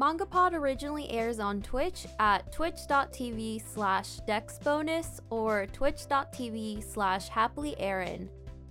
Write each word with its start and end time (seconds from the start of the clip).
MangaPod 0.00 0.54
originally 0.54 1.10
airs 1.10 1.40
on 1.40 1.60
Twitch 1.60 2.06
at 2.18 2.50
twitch.tv 2.50 3.60
slash 3.74 4.18
dexbonus 4.26 5.20
or 5.28 5.66
twitch.tv 5.66 6.82
slash 6.82 7.28
happilyerin. 7.28 8.26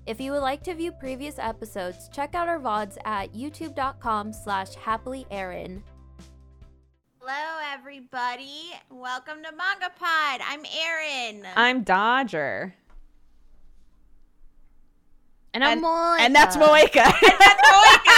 If 0.08 0.20
you 0.20 0.32
would 0.32 0.42
like 0.42 0.64
to 0.64 0.74
view 0.74 0.92
previous 0.92 1.38
episodes, 1.38 2.10
check 2.12 2.34
out 2.34 2.48
our 2.48 2.58
VODs 2.58 2.98
at 3.06 3.32
youtube.com 3.36 4.34
slash 4.34 4.72
happilyerin. 4.74 5.84
Hello, 7.20 7.60
everybody. 7.74 8.72
Welcome 8.90 9.44
to 9.44 9.52
Manga 9.52 9.92
Pod. 10.00 10.42
I'm 10.44 10.66
Erin. 10.84 11.46
I'm 11.56 11.84
Dodger. 11.84 12.74
And 15.54 15.64
I'm 15.64 15.84
And- 15.86 16.36
that's 16.36 16.58
Moika. 16.58 17.06
And 17.06 17.36
that's 17.40 17.70
Moika. 17.70 18.16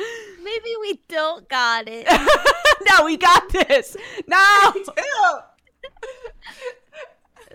Maybe 0.42 0.69
we 0.90 1.00
don't 1.08 1.48
got 1.48 1.88
it. 1.88 2.06
no, 2.88 3.04
we 3.04 3.16
got 3.16 3.48
this. 3.50 3.96
No. 4.26 4.36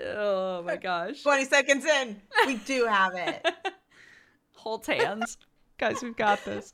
oh 0.06 0.64
my 0.64 0.76
gosh. 0.78 1.24
20 1.24 1.46
seconds 1.46 1.86
in, 1.86 2.22
we 2.46 2.56
do 2.58 2.86
have 2.86 3.14
it. 3.16 3.46
Hold 4.56 4.86
hands. 4.86 5.38
Guys, 5.78 6.02
we've 6.02 6.16
got 6.16 6.44
this. 6.46 6.72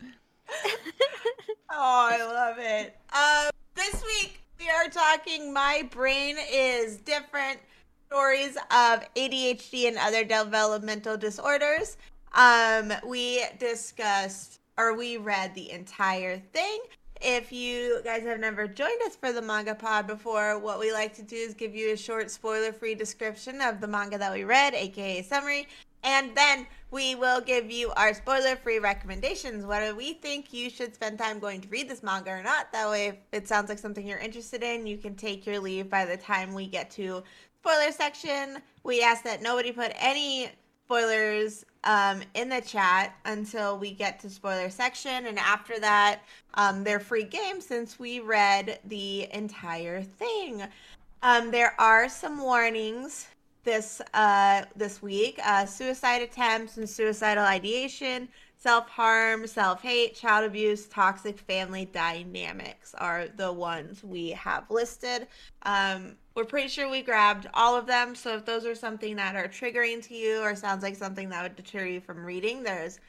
Oh, 1.69 2.09
I 2.11 2.23
love 2.23 2.57
it. 2.59 2.97
Um, 3.13 3.49
this 3.75 4.03
week 4.03 4.41
we 4.59 4.69
are 4.69 4.89
talking 4.89 5.53
My 5.53 5.87
Brain 5.91 6.37
is 6.51 6.97
Different 6.97 7.59
Stories 8.07 8.55
of 8.57 9.05
ADHD 9.15 9.87
and 9.87 9.97
Other 9.97 10.23
Developmental 10.23 11.17
Disorders. 11.17 11.97
Um, 12.33 12.93
we 13.05 13.43
discussed 13.57 14.60
or 14.81 14.95
we 14.95 15.17
read 15.17 15.53
the 15.53 15.69
entire 15.71 16.37
thing. 16.53 16.79
If 17.21 17.51
you 17.51 18.01
guys 18.03 18.23
have 18.23 18.39
never 18.39 18.67
joined 18.67 18.99
us 19.05 19.15
for 19.15 19.31
the 19.31 19.43
manga 19.43 19.75
pod 19.75 20.07
before, 20.07 20.57
what 20.57 20.79
we 20.79 20.91
like 20.91 21.13
to 21.15 21.21
do 21.21 21.35
is 21.35 21.53
give 21.53 21.75
you 21.75 21.93
a 21.93 21.97
short 21.97 22.31
spoiler 22.31 22.73
free 22.73 22.95
description 22.95 23.61
of 23.61 23.79
the 23.79 23.87
manga 23.87 24.17
that 24.17 24.33
we 24.33 24.43
read, 24.43 24.73
aka 24.73 25.21
summary, 25.21 25.67
and 26.03 26.35
then 26.35 26.65
we 26.89 27.13
will 27.13 27.39
give 27.39 27.69
you 27.69 27.91
our 27.91 28.15
spoiler 28.15 28.55
free 28.55 28.79
recommendations, 28.79 29.65
whether 29.65 29.93
we 29.93 30.13
think 30.13 30.51
you 30.51 30.67
should 30.67 30.95
spend 30.95 31.19
time 31.19 31.37
going 31.37 31.61
to 31.61 31.67
read 31.69 31.87
this 31.87 32.01
manga 32.01 32.31
or 32.31 32.41
not. 32.41 32.71
That 32.71 32.89
way, 32.89 33.09
if 33.09 33.15
it 33.31 33.47
sounds 33.47 33.69
like 33.69 33.77
something 33.77 34.07
you're 34.07 34.17
interested 34.17 34.63
in, 34.63 34.87
you 34.87 34.97
can 34.97 35.13
take 35.13 35.45
your 35.45 35.59
leave 35.59 35.91
by 35.91 36.05
the 36.05 36.17
time 36.17 36.55
we 36.55 36.65
get 36.65 36.89
to 36.91 37.21
spoiler 37.59 37.91
section. 37.91 38.57
We 38.83 39.03
ask 39.03 39.23
that 39.25 39.43
nobody 39.43 39.71
put 39.71 39.91
any 39.95 40.49
spoilers 40.91 41.65
um, 41.85 42.21
in 42.33 42.49
the 42.49 42.59
chat 42.59 43.15
until 43.23 43.77
we 43.77 43.91
get 43.91 44.19
to 44.19 44.29
spoiler 44.29 44.69
section. 44.69 45.27
And 45.27 45.39
after 45.39 45.79
that, 45.79 46.19
um, 46.55 46.83
they're 46.83 46.99
free 46.99 47.23
games 47.23 47.65
since 47.65 47.97
we 47.97 48.19
read 48.19 48.77
the 48.89 49.33
entire 49.33 50.01
thing. 50.01 50.63
Um, 51.23 51.49
there 51.49 51.79
are 51.79 52.09
some 52.09 52.41
warnings 52.41 53.27
this 53.63 54.01
uh 54.15 54.63
this 54.75 55.03
week 55.03 55.39
uh 55.45 55.67
suicide 55.67 56.23
attempts 56.23 56.77
and 56.77 56.89
suicidal 56.89 57.43
ideation 57.43 58.27
self-harm 58.57 59.45
self-hate 59.45 60.15
child 60.15 60.43
abuse 60.43 60.87
toxic 60.87 61.37
family 61.37 61.85
dynamics 61.85 62.95
are 62.97 63.27
the 63.37 63.53
ones 63.53 64.03
we 64.03 64.31
have 64.31 64.63
listed 64.71 65.27
um 65.61 66.15
we're 66.35 66.45
pretty 66.45 66.67
sure 66.67 66.89
we 66.89 67.01
grabbed 67.01 67.47
all 67.53 67.75
of 67.75 67.85
them 67.85 68.15
so 68.15 68.35
if 68.35 68.45
those 68.45 68.65
are 68.65 68.75
something 68.75 69.15
that 69.15 69.35
are 69.35 69.47
triggering 69.47 70.01
to 70.01 70.13
you 70.13 70.41
or 70.41 70.55
sounds 70.55 70.83
like 70.83 70.95
something 70.95 71.29
that 71.29 71.43
would 71.43 71.55
deter 71.55 71.85
you 71.85 71.99
from 71.99 72.23
reading 72.25 72.63
there's 72.63 72.99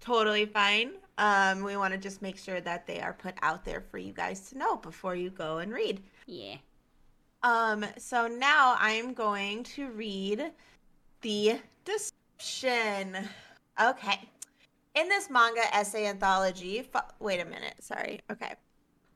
totally 0.00 0.46
fine 0.46 0.92
um 1.18 1.62
we 1.62 1.76
want 1.76 1.92
to 1.92 1.98
just 1.98 2.22
make 2.22 2.38
sure 2.38 2.60
that 2.60 2.86
they 2.86 3.00
are 3.00 3.12
put 3.12 3.34
out 3.42 3.64
there 3.64 3.80
for 3.90 3.98
you 3.98 4.12
guys 4.12 4.48
to 4.48 4.58
know 4.58 4.76
before 4.76 5.14
you 5.14 5.30
go 5.30 5.58
and 5.58 5.72
read 5.72 6.00
yeah. 6.26 6.56
um, 7.42 7.84
so 7.96 8.26
now 8.26 8.76
I'm 8.78 9.12
going 9.12 9.62
to 9.64 9.90
read 9.90 10.52
the 11.22 11.58
description. 11.84 13.16
Okay. 13.80 14.28
In 14.94 15.08
this 15.08 15.30
manga 15.30 15.62
essay 15.74 16.06
anthology, 16.06 16.82
fo- 16.82 17.00
wait 17.20 17.40
a 17.40 17.44
minute, 17.44 17.74
sorry. 17.80 18.20
Okay. 18.30 18.54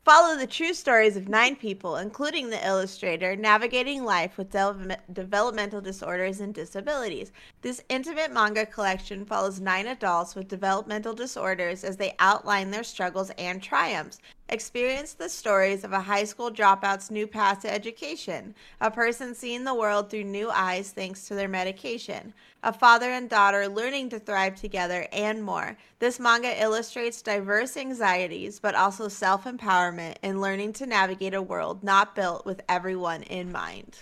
Follow 0.05 0.37
the 0.37 0.49
true 0.49 0.75
stories 0.75 1.17
of 1.17 1.29
nine 1.29 1.55
people, 1.55 1.95
including 1.95 2.51
the 2.51 2.67
illustrator, 2.67 3.37
navigating 3.37 4.03
life 4.03 4.37
with 4.37 4.51
devel- 4.51 4.97
developmental 5.13 5.81
disorders 5.81 6.41
and 6.41 6.53
disabilities. 6.53 7.31
This 7.61 7.85
intimate 7.89 8.33
manga 8.33 8.67
collection 8.67 9.25
follows 9.25 9.61
nine 9.61 9.87
adults 9.87 10.35
with 10.35 10.49
developmental 10.49 11.15
disorders 11.15 11.85
as 11.85 11.99
they 11.99 12.17
outline 12.19 12.73
their 12.73 12.83
struggles 12.83 13.31
and 13.39 13.63
triumphs. 13.63 14.19
Experience 14.53 15.15
the 15.15 15.31
stories 15.31 15.83
of 15.83 15.95
a 15.95 16.01
high 16.03 16.25
school 16.25 16.51
dropout's 16.51 17.11
new 17.11 17.27
path 17.27 17.63
to 17.63 17.73
education, 17.73 18.55
a 18.83 18.91
person 18.91 19.35
seeing 19.35 19.65
the 19.65 19.75
world 19.75 20.11
through 20.11 20.25
new 20.25 20.51
eyes 20.51 20.91
thanks 20.91 21.27
to 21.27 21.35
their 21.35 21.49
medication, 21.49 22.35
a 22.63 22.71
father 22.71 23.09
and 23.09 23.31
daughter 23.31 23.67
learning 23.67 24.11
to 24.11 24.19
thrive 24.19 24.55
together, 24.55 25.09
and 25.11 25.43
more. 25.43 25.79
This 26.01 26.21
manga 26.21 26.63
illustrates 26.63 27.23
diverse 27.23 27.79
anxieties, 27.79 28.61
but 28.61 28.75
also 28.75 29.09
self 29.09 29.45
empowerment 29.45 30.17
in 30.23 30.43
learning 30.43 30.75
to 30.75 30.87
navigate 30.87 31.33
a 31.33 31.41
world 31.41 31.83
not 31.83 32.15
built 32.15 32.45
with 32.45 32.61
everyone 32.69 33.23
in 33.23 33.53
mind. 33.53 34.01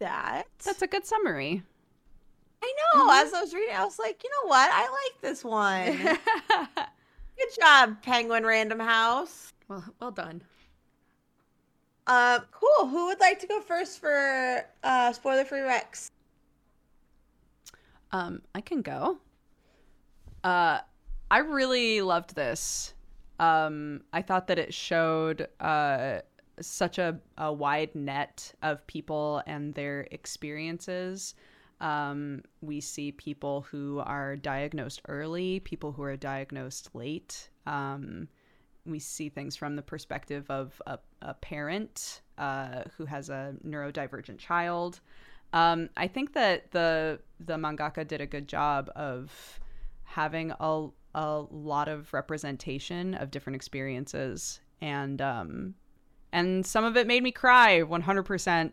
That. 0.00 0.48
That's 0.62 0.82
a 0.82 0.86
good 0.86 1.06
summary. 1.06 1.62
I 2.62 2.74
know. 2.94 3.10
As 3.10 3.28
mm-hmm. 3.28 3.36
I 3.36 3.40
was 3.40 3.54
reading, 3.54 3.74
I 3.74 3.84
was 3.86 3.98
like, 3.98 4.22
you 4.22 4.28
know 4.28 4.50
what? 4.50 4.70
I 4.70 4.82
like 4.82 5.22
this 5.22 5.42
one. 5.42 6.18
Good 7.38 7.48
job, 7.60 8.02
Penguin 8.02 8.46
Random 8.46 8.80
House. 8.80 9.52
well, 9.68 9.84
well 10.00 10.10
done. 10.10 10.42
Uh, 12.06 12.40
cool. 12.52 12.88
Who 12.88 13.06
would 13.06 13.20
like 13.20 13.40
to 13.40 13.46
go 13.46 13.60
first 13.60 13.98
for 13.98 14.64
uh, 14.82 15.12
spoiler 15.12 15.44
free 15.44 15.60
Rex? 15.60 16.10
Um, 18.12 18.42
I 18.54 18.60
can 18.60 18.82
go. 18.82 19.18
Uh, 20.44 20.80
I 21.30 21.38
really 21.38 22.00
loved 22.00 22.34
this. 22.34 22.94
Um, 23.40 24.02
I 24.12 24.22
thought 24.22 24.46
that 24.46 24.58
it 24.58 24.72
showed 24.72 25.48
uh, 25.60 26.20
such 26.60 26.98
a, 26.98 27.18
a 27.36 27.52
wide 27.52 27.94
net 27.94 28.54
of 28.62 28.86
people 28.86 29.42
and 29.46 29.74
their 29.74 30.06
experiences. 30.10 31.34
Um, 31.80 32.42
we 32.60 32.80
see 32.80 33.12
people 33.12 33.62
who 33.62 34.00
are 34.04 34.36
diagnosed 34.36 35.02
early, 35.08 35.60
people 35.60 35.92
who 35.92 36.02
are 36.02 36.16
diagnosed 36.16 36.90
late. 36.94 37.50
Um, 37.66 38.28
we 38.86 38.98
see 38.98 39.28
things 39.28 39.56
from 39.56 39.76
the 39.76 39.82
perspective 39.82 40.50
of 40.50 40.80
a, 40.86 40.98
a 41.22 41.34
parent 41.34 42.22
uh, 42.38 42.82
who 42.96 43.04
has 43.04 43.28
a 43.28 43.54
neurodivergent 43.66 44.38
child. 44.38 45.00
Um, 45.52 45.90
I 45.96 46.06
think 46.06 46.32
that 46.34 46.70
the 46.72 47.20
the 47.40 47.56
mangaka 47.56 48.06
did 48.06 48.20
a 48.20 48.26
good 48.26 48.48
job 48.48 48.90
of 48.96 49.60
having 50.04 50.52
a 50.58 50.88
a 51.14 51.44
lot 51.50 51.88
of 51.88 52.12
representation 52.12 53.14
of 53.14 53.30
different 53.30 53.56
experiences, 53.56 54.60
and 54.80 55.20
um, 55.22 55.74
and 56.32 56.64
some 56.66 56.84
of 56.84 56.96
it 56.96 57.06
made 57.06 57.22
me 57.22 57.32
cry 57.32 57.80
100%. 57.80 58.72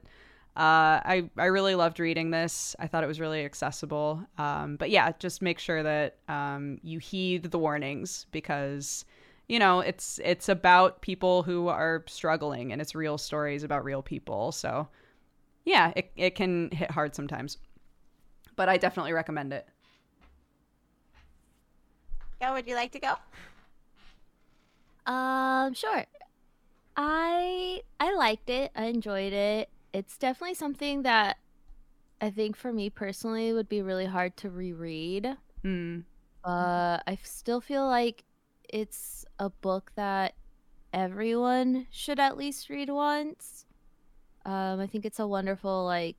Uh, 0.55 1.01
I 1.03 1.29
I 1.35 1.45
really 1.45 1.73
loved 1.73 1.99
reading 1.99 2.29
this. 2.29 2.75
I 2.77 2.85
thought 2.85 3.03
it 3.03 3.07
was 3.07 3.19
really 3.19 3.43
accessible. 3.43 4.23
Um, 4.37 4.75
but 4.75 4.91
yeah, 4.91 5.11
just 5.17 5.41
make 5.41 5.57
sure 5.57 5.81
that 5.81 6.17
um, 6.27 6.77
you 6.83 6.99
heed 6.99 7.49
the 7.49 7.57
warnings 7.57 8.27
because 8.31 9.03
you 9.47 9.57
know 9.57 9.79
it's 9.79 10.19
it's 10.23 10.49
about 10.49 11.01
people 11.01 11.41
who 11.41 11.69
are 11.69 12.03
struggling 12.07 12.71
and 12.71 12.81
it's 12.81 12.93
real 12.93 13.17
stories 13.17 13.63
about 13.63 13.83
real 13.83 14.03
people. 14.03 14.51
So 14.51 14.87
yeah, 15.65 15.91
it 15.95 16.11
it 16.15 16.35
can 16.35 16.69
hit 16.69 16.91
hard 16.91 17.15
sometimes, 17.15 17.57
but 18.55 18.69
I 18.69 18.77
definitely 18.77 19.13
recommend 19.13 19.53
it. 19.53 19.67
Yeah, 22.39 22.53
would 22.53 22.67
you 22.67 22.75
like 22.75 22.91
to 22.91 22.99
go? 22.99 23.15
Um, 25.11 25.73
sure. 25.73 26.06
I 26.95 27.81
I 27.99 28.13
liked 28.15 28.51
it. 28.51 28.71
I 28.75 28.85
enjoyed 28.85 29.33
it. 29.33 29.69
It's 29.94 30.18
definitely 30.18 30.56
something 30.56 31.04
that 31.04 31.38
I 32.19 32.30
think 32.30 32.56
for 32.56 32.74
me 32.74 32.90
personally 32.90 33.54
would 33.54 33.69
be 33.69 33.81
really 33.81 34.06
hard 34.06 34.36
to 34.38 34.50
reread. 34.50 35.38
Mm. 35.63 36.04
Uh, 36.44 37.00
I 37.06 37.18
still 37.24 37.62
feel 37.62 37.88
like 37.88 38.24
it's 38.68 39.25
a 39.40 39.50
book 39.50 39.92
that 39.95 40.34
everyone 40.92 41.88
should 41.92 42.19
at 42.19 42.38
least 42.38 42.69
read 42.69 42.90
once. 42.90 43.66
Um, 44.45 44.80
I 44.80 44.88
think 44.88 45.06
it's 45.06 45.19
a 45.19 45.28
wonderful 45.28 45.86
like 45.86 46.18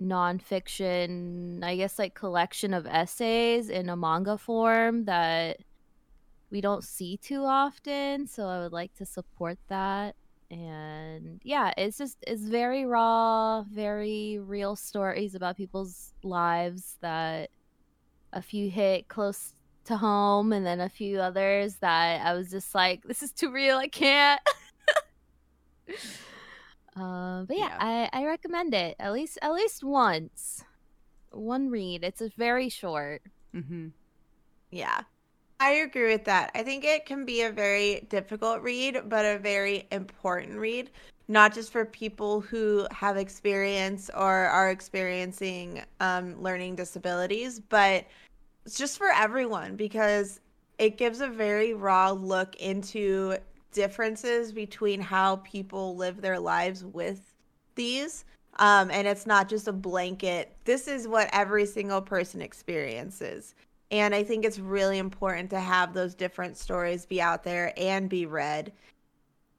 nonfiction, 0.00 1.62
I 1.62 1.76
guess 1.76 1.98
like 1.98 2.14
collection 2.14 2.72
of 2.72 2.86
essays 2.86 3.68
in 3.68 3.88
a 3.88 3.96
manga 3.96 4.38
form 4.38 5.04
that 5.04 5.58
we 6.50 6.60
don't 6.60 6.84
see 6.84 7.16
too 7.16 7.44
often. 7.44 8.26
So 8.26 8.46
I 8.46 8.60
would 8.60 8.72
like 8.72 8.94
to 8.94 9.06
support 9.06 9.58
that. 9.68 10.16
And 10.50 11.40
yeah, 11.44 11.72
it's 11.76 11.96
just 11.96 12.18
it's 12.26 12.42
very 12.42 12.84
raw, 12.84 13.62
very 13.62 14.38
real 14.40 14.74
stories 14.74 15.34
about 15.34 15.56
people's 15.56 16.12
lives 16.24 16.96
that 17.02 17.50
a 18.32 18.42
few 18.42 18.68
hit 18.70 19.08
close 19.08 19.54
to 19.84 19.96
home, 19.96 20.52
and 20.52 20.66
then 20.66 20.80
a 20.80 20.88
few 20.88 21.20
others 21.20 21.76
that 21.76 22.26
I 22.26 22.34
was 22.34 22.50
just 22.50 22.74
like, 22.74 23.04
this 23.04 23.22
is 23.22 23.32
too 23.32 23.50
real. 23.52 23.78
I 23.78 23.88
can't. 23.88 24.40
uh, 26.96 27.44
but 27.44 27.56
yeah, 27.56 27.68
Yeah. 27.68 28.08
I, 28.12 28.20
I 28.22 28.26
recommend 28.26 28.74
it 28.74 28.96
at 28.98 29.12
least 29.12 29.38
at 29.42 29.52
least 29.52 29.84
once. 29.84 30.64
One 31.30 31.70
read. 31.70 32.02
It's 32.02 32.20
a 32.20 32.28
very 32.36 32.68
short. 32.68 33.22
Mm-hmm. 33.54 33.88
Yeah. 34.72 35.02
I 35.60 35.72
agree 35.72 36.10
with 36.10 36.24
that. 36.24 36.50
I 36.54 36.62
think 36.62 36.84
it 36.84 37.04
can 37.04 37.26
be 37.26 37.42
a 37.42 37.52
very 37.52 38.06
difficult 38.08 38.62
read, 38.62 39.02
but 39.08 39.26
a 39.26 39.38
very 39.38 39.86
important 39.92 40.56
read, 40.56 40.88
not 41.28 41.52
just 41.52 41.70
for 41.70 41.84
people 41.84 42.40
who 42.40 42.86
have 42.90 43.18
experience 43.18 44.10
or 44.16 44.32
are 44.32 44.70
experiencing 44.70 45.82
um, 46.00 46.40
learning 46.42 46.76
disabilities, 46.76 47.60
but 47.60 48.06
it's 48.64 48.78
just 48.78 48.96
for 48.96 49.08
everyone 49.08 49.76
because 49.76 50.40
it 50.78 50.96
gives 50.96 51.20
a 51.20 51.28
very 51.28 51.74
raw 51.74 52.10
look 52.10 52.56
into 52.56 53.36
differences 53.70 54.52
between 54.52 54.98
how 54.98 55.36
people 55.36 55.94
live 55.94 56.22
their 56.22 56.40
lives 56.40 56.86
with 56.86 57.34
these. 57.74 58.24
Um, 58.58 58.90
and 58.90 59.06
it's 59.06 59.26
not 59.26 59.46
just 59.46 59.68
a 59.68 59.72
blanket, 59.72 60.56
this 60.64 60.88
is 60.88 61.06
what 61.06 61.28
every 61.32 61.66
single 61.66 62.00
person 62.00 62.40
experiences. 62.40 63.54
And 63.90 64.14
I 64.14 64.22
think 64.22 64.44
it's 64.44 64.58
really 64.58 64.98
important 64.98 65.50
to 65.50 65.60
have 65.60 65.92
those 65.92 66.14
different 66.14 66.56
stories 66.56 67.06
be 67.06 67.20
out 67.20 67.42
there 67.42 67.72
and 67.76 68.08
be 68.08 68.26
read. 68.26 68.72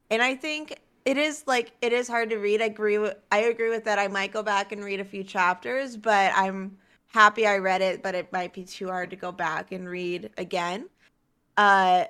And 0.10 0.22
I 0.22 0.36
think 0.36 0.80
it 1.06 1.18
is 1.18 1.44
like 1.48 1.74
it 1.82 1.94
is 1.94 2.08
hard 2.08 2.30
to 2.30 2.38
read. 2.38 2.62
I 2.62 2.66
agree 2.66 2.98
with 2.98 3.16
I 3.32 3.40
agree 3.40 3.70
with 3.70 3.84
that. 3.86 4.00
I 4.00 4.08
might 4.08 4.32
go 4.32 4.44
back 4.44 4.72
and 4.72 4.84
read 4.84 5.00
a 5.00 5.06
few 5.06 5.24
chapters, 5.24 5.98
but 5.98 6.32
I'm 6.36 6.78
happy 7.08 7.46
I 7.46 7.58
read 7.58 7.82
it, 7.82 8.02
but 8.04 8.16
it 8.16 8.32
might 8.32 8.54
be 8.54 8.64
too 8.64 8.88
hard 8.88 9.10
to 9.10 9.16
go 9.16 9.32
back 9.32 9.72
and 9.72 9.88
read 9.88 10.30
again. 10.38 10.90
Uh 11.58 12.06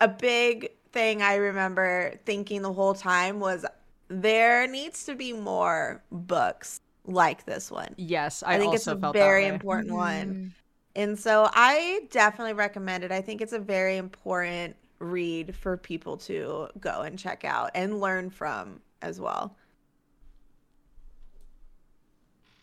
a 0.00 0.08
big 0.08 0.70
thing 0.92 1.22
I 1.22 1.36
remember 1.36 2.14
thinking 2.24 2.62
the 2.62 2.72
whole 2.72 2.94
time 2.94 3.38
was 3.38 3.64
there 4.08 4.66
needs 4.66 5.04
to 5.04 5.14
be 5.14 5.32
more 5.32 6.02
books 6.10 6.80
like 7.04 7.44
this 7.44 7.70
one. 7.70 7.94
Yes, 7.96 8.42
I, 8.42 8.54
I, 8.54 8.58
think 8.58 8.74
it's 8.74 8.86
a 8.86 8.96
felt 8.96 9.14
very 9.14 9.44
that 9.44 9.50
way. 9.50 9.54
important 9.54 9.94
one. 9.94 10.54
And 10.96 11.18
so 11.18 11.48
I 11.52 12.02
definitely 12.10 12.54
recommend 12.54 13.04
it. 13.04 13.12
I 13.12 13.20
think 13.20 13.40
it's 13.40 13.52
a 13.52 13.58
very 13.58 13.96
important 13.96 14.76
read 14.98 15.54
for 15.56 15.76
people 15.76 16.16
to 16.18 16.68
go 16.80 17.02
and 17.02 17.18
check 17.18 17.44
out 17.44 17.70
and 17.74 18.00
learn 18.00 18.30
from 18.30 18.80
as 19.00 19.20
well. 19.20 19.56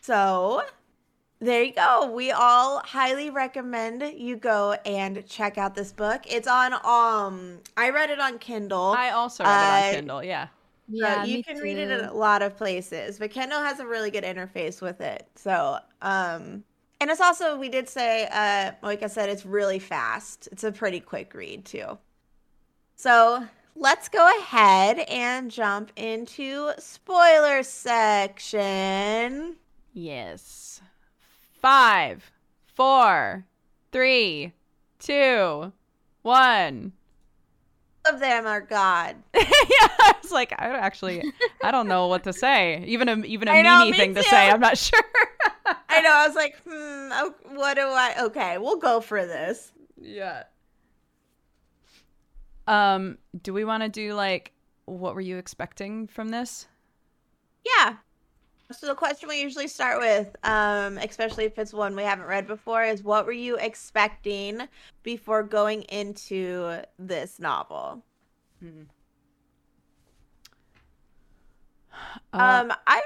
So 0.00 0.62
there 1.40 1.62
you 1.62 1.74
go. 1.74 2.10
We 2.12 2.30
all 2.32 2.80
highly 2.80 3.30
recommend 3.30 4.02
you 4.16 4.36
go 4.36 4.74
and 4.86 5.26
check 5.28 5.58
out 5.58 5.74
this 5.74 5.92
book. 5.92 6.24
It's 6.28 6.48
on 6.48 6.74
um 6.84 7.60
I 7.76 7.90
read 7.90 8.10
it 8.10 8.20
on 8.20 8.38
Kindle. 8.38 9.00
I 9.00 9.10
also 9.10 9.44
read 9.46 9.62
it 9.62 9.70
on 9.70 9.82
Uh, 9.82 9.84
Kindle. 9.84 10.22
Yeah. 10.22 10.48
So 11.02 11.14
Yeah, 11.14 11.24
you 11.24 11.38
me 11.38 11.42
can 11.42 11.58
read 11.58 11.78
it 11.78 11.90
in 11.90 12.00
a 12.00 12.12
lot 12.14 12.42
of 12.42 12.56
places, 12.56 13.18
but 13.18 13.30
Kindle 13.30 13.60
has 13.62 13.80
a 13.80 13.86
really 13.86 14.10
good 14.10 14.24
interface 14.24 14.82
with 14.82 15.00
it. 15.00 15.28
So, 15.36 15.78
um, 16.02 16.64
and 17.00 17.10
it's 17.10 17.20
also 17.20 17.56
we 17.56 17.68
did 17.68 17.88
say, 17.88 18.28
uh, 18.30 18.72
like 18.82 19.02
I 19.02 19.06
said, 19.06 19.28
it's 19.28 19.46
really 19.46 19.78
fast. 19.78 20.48
It's 20.50 20.64
a 20.64 20.72
pretty 20.72 21.00
quick 21.00 21.32
read 21.34 21.64
too. 21.64 21.98
So 22.96 23.46
let's 23.76 24.08
go 24.08 24.28
ahead 24.40 24.98
and 25.08 25.50
jump 25.50 25.92
into 25.96 26.72
spoiler 26.78 27.62
section. 27.62 29.56
Yes. 29.92 30.80
Five, 31.60 32.32
four, 32.74 33.44
three, 33.92 34.52
two, 34.98 35.72
one. 36.22 36.92
Of 38.06 38.20
them 38.20 38.46
are 38.46 38.60
God. 38.60 39.16
yeah, 39.34 39.42
I 39.42 40.14
was 40.22 40.32
like, 40.32 40.54
I 40.58 40.66
don't 40.66 40.76
actually, 40.76 41.22
I 41.62 41.70
don't 41.70 41.88
know 41.88 42.06
what 42.06 42.24
to 42.24 42.32
say. 42.32 42.82
Even 42.86 43.08
a 43.08 43.16
even 43.18 43.48
a 43.48 43.52
meanie 43.52 43.90
me 43.90 43.96
thing 43.96 44.14
to 44.14 44.22
say. 44.22 44.50
I'm 44.50 44.60
not 44.60 44.78
sure. 44.78 45.02
I 45.88 46.00
know. 46.00 46.12
I 46.12 46.26
was 46.26 46.36
like, 46.36 46.56
hmm, 46.64 47.10
oh, 47.12 47.34
what 47.54 47.74
do 47.74 47.82
I? 47.82 48.14
Okay, 48.20 48.58
we'll 48.58 48.76
go 48.76 49.00
for 49.00 49.26
this. 49.26 49.72
Yeah. 50.00 50.44
Um, 52.66 53.18
do 53.42 53.52
we 53.52 53.64
want 53.64 53.82
to 53.82 53.88
do 53.88 54.14
like 54.14 54.52
what 54.84 55.14
were 55.14 55.20
you 55.20 55.38
expecting 55.38 56.06
from 56.06 56.28
this? 56.28 56.66
Yeah. 57.64 57.96
So 58.70 58.86
the 58.86 58.94
question 58.94 59.30
we 59.30 59.40
usually 59.40 59.66
start 59.66 59.98
with, 59.98 60.36
um, 60.44 60.98
especially 60.98 61.44
if 61.46 61.58
it's 61.58 61.72
one 61.72 61.96
we 61.96 62.02
haven't 62.02 62.26
read 62.26 62.46
before, 62.46 62.84
is 62.84 63.02
what 63.02 63.24
were 63.24 63.32
you 63.32 63.56
expecting 63.56 64.68
before 65.02 65.42
going 65.42 65.82
into 65.84 66.82
this 66.98 67.38
novel? 67.38 68.02
Uh, 72.32 72.66
um, 72.68 72.72
I 72.86 73.00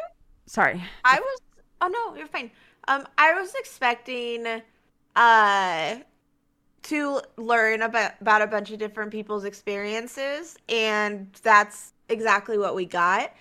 sorry. 0.47 0.83
I 1.05 1.21
was 1.21 1.41
oh 1.83 1.89
no, 1.89 2.17
you're 2.17 2.29
fine. 2.29 2.51
Um, 2.89 3.07
I 3.19 3.35
was 3.35 3.55
expecting 3.55 4.63
uh 5.15 5.97
to 6.83 7.21
learn 7.37 7.83
about 7.83 8.13
about 8.21 8.43
a 8.43 8.47
bunch 8.47 8.71
of 8.71 8.79
different 8.79 9.11
people's 9.11 9.45
experiences, 9.45 10.57
and 10.69 11.29
that's 11.43 11.93
exactly 12.09 12.57
what 12.57 12.75
we 12.75 12.87
got. 12.87 13.33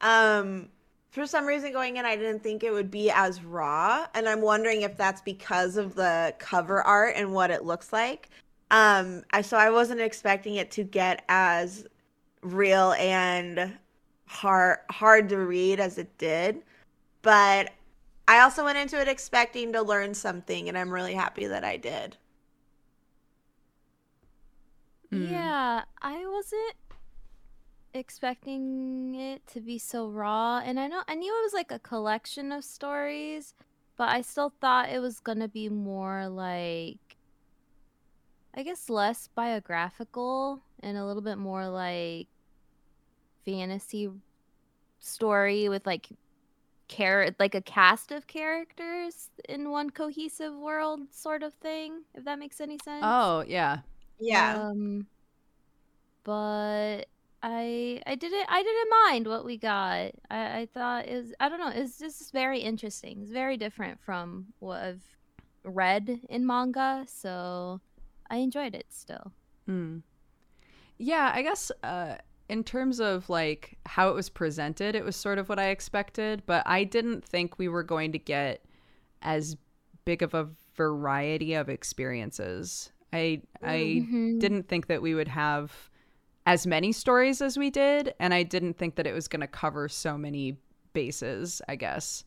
Um, 0.00 0.68
for 1.10 1.26
some 1.26 1.44
reason, 1.46 1.72
going 1.72 1.96
in, 1.96 2.04
I 2.04 2.16
didn't 2.16 2.42
think 2.42 2.62
it 2.62 2.72
would 2.72 2.90
be 2.90 3.10
as 3.10 3.42
raw, 3.42 4.06
and 4.14 4.28
I'm 4.28 4.40
wondering 4.40 4.82
if 4.82 4.96
that's 4.96 5.20
because 5.20 5.76
of 5.76 5.94
the 5.94 6.34
cover 6.38 6.82
art 6.82 7.14
and 7.16 7.32
what 7.32 7.50
it 7.50 7.64
looks 7.64 7.92
like. 7.92 8.28
Um, 8.70 9.22
I 9.32 9.42
so 9.42 9.56
I 9.56 9.70
wasn't 9.70 10.00
expecting 10.00 10.56
it 10.56 10.70
to 10.72 10.84
get 10.84 11.24
as 11.28 11.86
real 12.42 12.92
and 12.92 13.76
hard 14.26 14.78
hard 14.90 15.28
to 15.30 15.38
read 15.38 15.80
as 15.80 15.98
it 15.98 16.16
did, 16.18 16.62
but 17.22 17.70
I 18.30 18.38
also 18.42 18.62
went 18.62 18.78
into 18.78 19.00
it 19.00 19.08
expecting 19.08 19.72
to 19.72 19.82
learn 19.82 20.14
something, 20.14 20.68
and 20.68 20.78
I'm 20.78 20.94
really 20.94 21.14
happy 21.14 21.48
that 21.48 21.64
I 21.64 21.76
did. 21.76 22.16
Mm. 25.12 25.32
Yeah, 25.32 25.82
I 26.00 26.26
wasn't 26.28 26.76
expecting 27.92 29.16
it 29.16 29.44
to 29.48 29.60
be 29.60 29.78
so 29.78 30.08
raw, 30.08 30.62
and 30.64 30.78
I 30.78 30.86
know 30.86 31.02
I 31.08 31.16
knew 31.16 31.36
it 31.40 31.42
was 31.42 31.52
like 31.52 31.72
a 31.72 31.80
collection 31.80 32.52
of 32.52 32.62
stories, 32.62 33.52
but 33.96 34.10
I 34.10 34.20
still 34.20 34.52
thought 34.60 34.90
it 34.90 35.00
was 35.00 35.18
gonna 35.18 35.48
be 35.48 35.68
more 35.68 36.28
like 36.28 37.16
I 38.54 38.62
guess 38.62 38.88
less 38.88 39.28
biographical 39.34 40.60
and 40.84 40.96
a 40.96 41.04
little 41.04 41.22
bit 41.22 41.38
more 41.38 41.68
like 41.68 42.28
fantasy 43.44 44.08
story 45.00 45.68
with 45.68 45.84
like 45.84 46.10
char- 46.90 47.34
like 47.38 47.54
a 47.54 47.60
cast 47.62 48.12
of 48.12 48.26
characters 48.26 49.30
in 49.48 49.70
one 49.70 49.90
cohesive 49.90 50.54
world 50.54 51.00
sort 51.10 51.42
of 51.42 51.54
thing, 51.54 52.02
if 52.14 52.24
that 52.24 52.38
makes 52.38 52.60
any 52.60 52.78
sense. 52.78 53.02
Oh 53.04 53.44
yeah. 53.46 53.78
Yeah. 54.18 54.56
Um, 54.56 55.06
but 56.24 57.06
I 57.42 58.02
I 58.06 58.14
didn't 58.14 58.46
I 58.48 58.62
didn't 58.62 58.90
mind 59.06 59.26
what 59.26 59.44
we 59.44 59.56
got. 59.56 60.12
I 60.30 60.60
I 60.60 60.68
thought 60.72 61.06
it 61.06 61.14
was 61.14 61.32
I 61.40 61.48
don't 61.48 61.60
know 61.60 61.72
it's 61.74 61.98
just 61.98 62.32
very 62.32 62.60
interesting. 62.60 63.20
It's 63.22 63.30
very 63.30 63.56
different 63.56 64.00
from 64.00 64.46
what 64.58 64.82
I've 64.82 65.04
read 65.64 66.20
in 66.28 66.46
manga, 66.46 67.04
so 67.06 67.80
I 68.30 68.36
enjoyed 68.36 68.74
it 68.74 68.86
still. 68.90 69.32
Mm. 69.68 70.02
Yeah, 70.98 71.32
I 71.34 71.42
guess 71.42 71.72
uh, 71.82 72.16
in 72.50 72.64
terms 72.64 72.98
of 72.98 73.30
like 73.30 73.78
how 73.86 74.08
it 74.08 74.14
was 74.14 74.28
presented, 74.28 74.96
it 74.96 75.04
was 75.04 75.14
sort 75.14 75.38
of 75.38 75.48
what 75.48 75.60
I 75.60 75.68
expected, 75.68 76.42
but 76.46 76.66
I 76.66 76.82
didn't 76.82 77.24
think 77.24 77.58
we 77.58 77.68
were 77.68 77.84
going 77.84 78.10
to 78.10 78.18
get 78.18 78.64
as 79.22 79.56
big 80.04 80.20
of 80.20 80.34
a 80.34 80.48
variety 80.74 81.54
of 81.54 81.68
experiences. 81.68 82.90
I 83.12 83.42
I 83.62 84.08
Mhm. 84.10 84.40
didn't 84.40 84.68
think 84.68 84.88
that 84.88 85.00
we 85.00 85.14
would 85.14 85.28
have 85.28 85.90
as 86.44 86.66
many 86.66 86.90
stories 86.90 87.40
as 87.40 87.56
we 87.56 87.70
did, 87.70 88.14
and 88.18 88.34
I 88.34 88.42
didn't 88.42 88.76
think 88.78 88.96
that 88.96 89.06
it 89.06 89.12
was 89.12 89.28
going 89.28 89.42
to 89.42 89.46
cover 89.46 89.88
so 89.88 90.18
many 90.18 90.58
bases, 90.92 91.62
I 91.68 91.76
guess. 91.76 92.24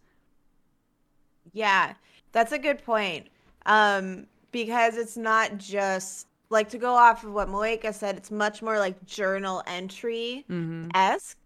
Yeah, 1.51 1.95
that's 2.31 2.51
a 2.53 2.59
good 2.59 2.83
point. 2.83 3.27
Um, 3.65 4.27
because 4.51 4.95
it's 4.97 5.17
not 5.17 5.57
just 5.57 6.27
like 6.53 6.69
to 6.69 6.77
go 6.77 6.93
off 6.93 7.23
of 7.23 7.33
what 7.33 7.49
Moeka 7.49 7.93
said, 7.93 8.15
it's 8.15 8.31
much 8.31 8.61
more 8.61 8.79
like 8.79 9.05
journal 9.05 9.61
entry 9.67 10.45
esque. 10.95 11.37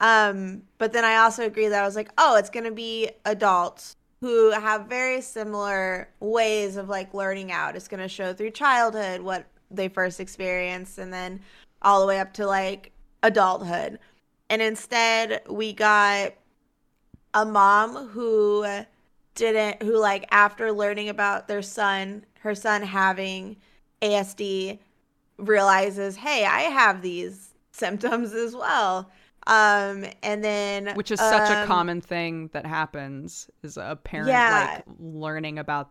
Um, 0.00 0.62
but 0.78 0.92
then 0.92 1.04
I 1.04 1.16
also 1.16 1.44
agree 1.44 1.68
that 1.68 1.82
I 1.82 1.86
was 1.86 1.96
like, 1.96 2.10
oh, 2.16 2.36
it's 2.36 2.50
gonna 2.50 2.70
be 2.70 3.10
adults 3.24 3.96
who 4.20 4.50
have 4.52 4.86
very 4.86 5.20
similar 5.20 6.08
ways 6.20 6.76
of 6.76 6.88
like 6.88 7.12
learning 7.12 7.52
out. 7.52 7.76
It's 7.76 7.88
gonna 7.88 8.08
show 8.08 8.32
through 8.32 8.50
childhood 8.52 9.20
what 9.20 9.46
they 9.70 9.88
first 9.88 10.20
experienced 10.20 10.98
and 10.98 11.12
then 11.12 11.40
all 11.82 12.00
the 12.00 12.06
way 12.06 12.20
up 12.20 12.32
to 12.34 12.46
like 12.46 12.92
adulthood. 13.22 13.98
And 14.48 14.62
instead 14.62 15.42
we 15.48 15.72
got 15.72 16.34
a 17.34 17.44
mom 17.44 18.08
who 18.08 18.66
didn't 19.34 19.82
who 19.82 19.98
like 19.98 20.26
after 20.30 20.72
learning 20.72 21.08
about 21.08 21.48
their 21.48 21.62
son 21.62 22.24
her 22.40 22.54
son 22.54 22.82
having 22.82 23.56
ASD 24.02 24.80
realizes, 25.38 26.16
hey, 26.16 26.44
I 26.44 26.62
have 26.62 27.02
these 27.02 27.54
symptoms 27.72 28.32
as 28.34 28.54
well. 28.54 29.10
Um, 29.46 30.06
and 30.22 30.44
then 30.44 30.88
which 30.92 31.10
is 31.10 31.18
such 31.22 31.50
a 31.50 31.56
um, 31.56 31.66
common 31.66 32.00
thing 32.00 32.48
that 32.52 32.66
happens 32.66 33.50
is 33.62 33.76
a 33.76 33.98
parent 34.04 34.28
Yeah. 34.28 34.48
like 34.48 34.84
learning 34.98 35.58
about 35.58 35.90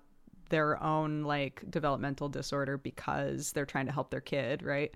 their 0.50 0.82
own 0.84 1.24
like 1.24 1.64
developmental 1.70 2.30
disorder 2.30 2.78
because 2.78 3.52
they're 3.54 3.66
trying 3.66 3.88
to 3.88 3.92
help 3.92 4.10
their 4.12 4.22
kid, 4.22 4.64
right? 4.64 4.94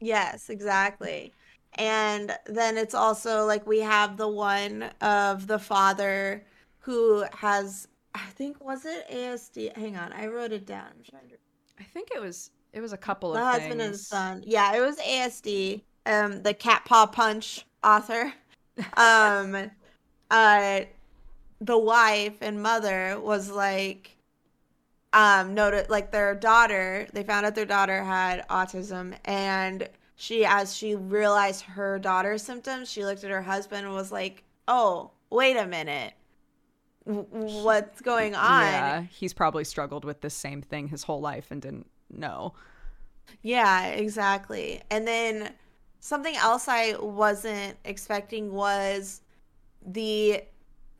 Yes, 0.00 0.50
exactly. 0.50 1.32
And 1.74 2.36
then 2.46 2.76
it's 2.78 2.94
also 2.94 3.44
like 3.46 3.66
we 3.66 3.80
have 3.80 4.16
the 4.16 4.28
one 4.28 4.84
of 5.00 5.46
the 5.46 5.58
father 5.58 6.44
who 6.80 7.24
has, 7.32 7.88
I 8.14 8.26
think, 8.30 8.60
was 8.64 8.84
it 8.86 9.06
ASD? 9.10 9.68
Hang 9.76 9.96
on, 9.96 10.12
I 10.12 10.26
wrote 10.26 10.52
it 10.52 10.66
down. 10.66 10.86
I'm 10.96 11.02
trying 11.04 11.28
to 11.30 11.36
I 11.78 11.84
think 11.84 12.08
it 12.14 12.20
was 12.20 12.50
it 12.72 12.80
was 12.80 12.92
a 12.92 12.96
couple 12.96 13.30
of 13.30 13.36
the 13.36 13.46
of 13.46 13.52
husband 13.52 13.80
and 13.80 13.96
son. 13.96 14.42
Yeah, 14.46 14.76
it 14.76 14.80
was 14.80 14.98
ASD. 14.98 15.82
Um, 16.06 16.42
the 16.42 16.54
Cat 16.54 16.84
Paw 16.84 17.06
Punch 17.06 17.64
author. 17.82 18.32
Um, 18.96 19.72
uh, 20.30 20.80
the 21.60 21.76
wife 21.76 22.36
and 22.40 22.62
mother 22.62 23.18
was 23.18 23.50
like, 23.50 24.16
um, 25.12 25.54
noted 25.54 25.90
like 25.90 26.12
their 26.12 26.36
daughter. 26.36 27.08
They 27.12 27.24
found 27.24 27.44
out 27.44 27.56
their 27.56 27.64
daughter 27.64 28.04
had 28.04 28.46
autism, 28.46 29.16
and 29.24 29.88
she, 30.14 30.44
as 30.44 30.76
she 30.76 30.94
realized 30.94 31.62
her 31.62 31.98
daughter's 31.98 32.42
symptoms, 32.42 32.88
she 32.88 33.04
looked 33.04 33.24
at 33.24 33.30
her 33.32 33.42
husband 33.42 33.84
and 33.84 33.94
was 33.96 34.12
like, 34.12 34.44
"Oh, 34.68 35.10
wait 35.30 35.56
a 35.56 35.66
minute." 35.66 36.14
What's 37.08 38.02
going 38.02 38.34
on? 38.34 38.62
Yeah, 38.62 39.02
he's 39.10 39.32
probably 39.32 39.64
struggled 39.64 40.04
with 40.04 40.20
the 40.20 40.28
same 40.28 40.60
thing 40.60 40.88
his 40.88 41.04
whole 41.04 41.22
life 41.22 41.50
and 41.50 41.62
didn't 41.62 41.88
know. 42.10 42.52
Yeah, 43.40 43.86
exactly. 43.86 44.82
And 44.90 45.08
then 45.08 45.54
something 46.00 46.36
else 46.36 46.68
I 46.68 46.96
wasn't 47.00 47.78
expecting 47.86 48.52
was 48.52 49.22
the 49.86 50.42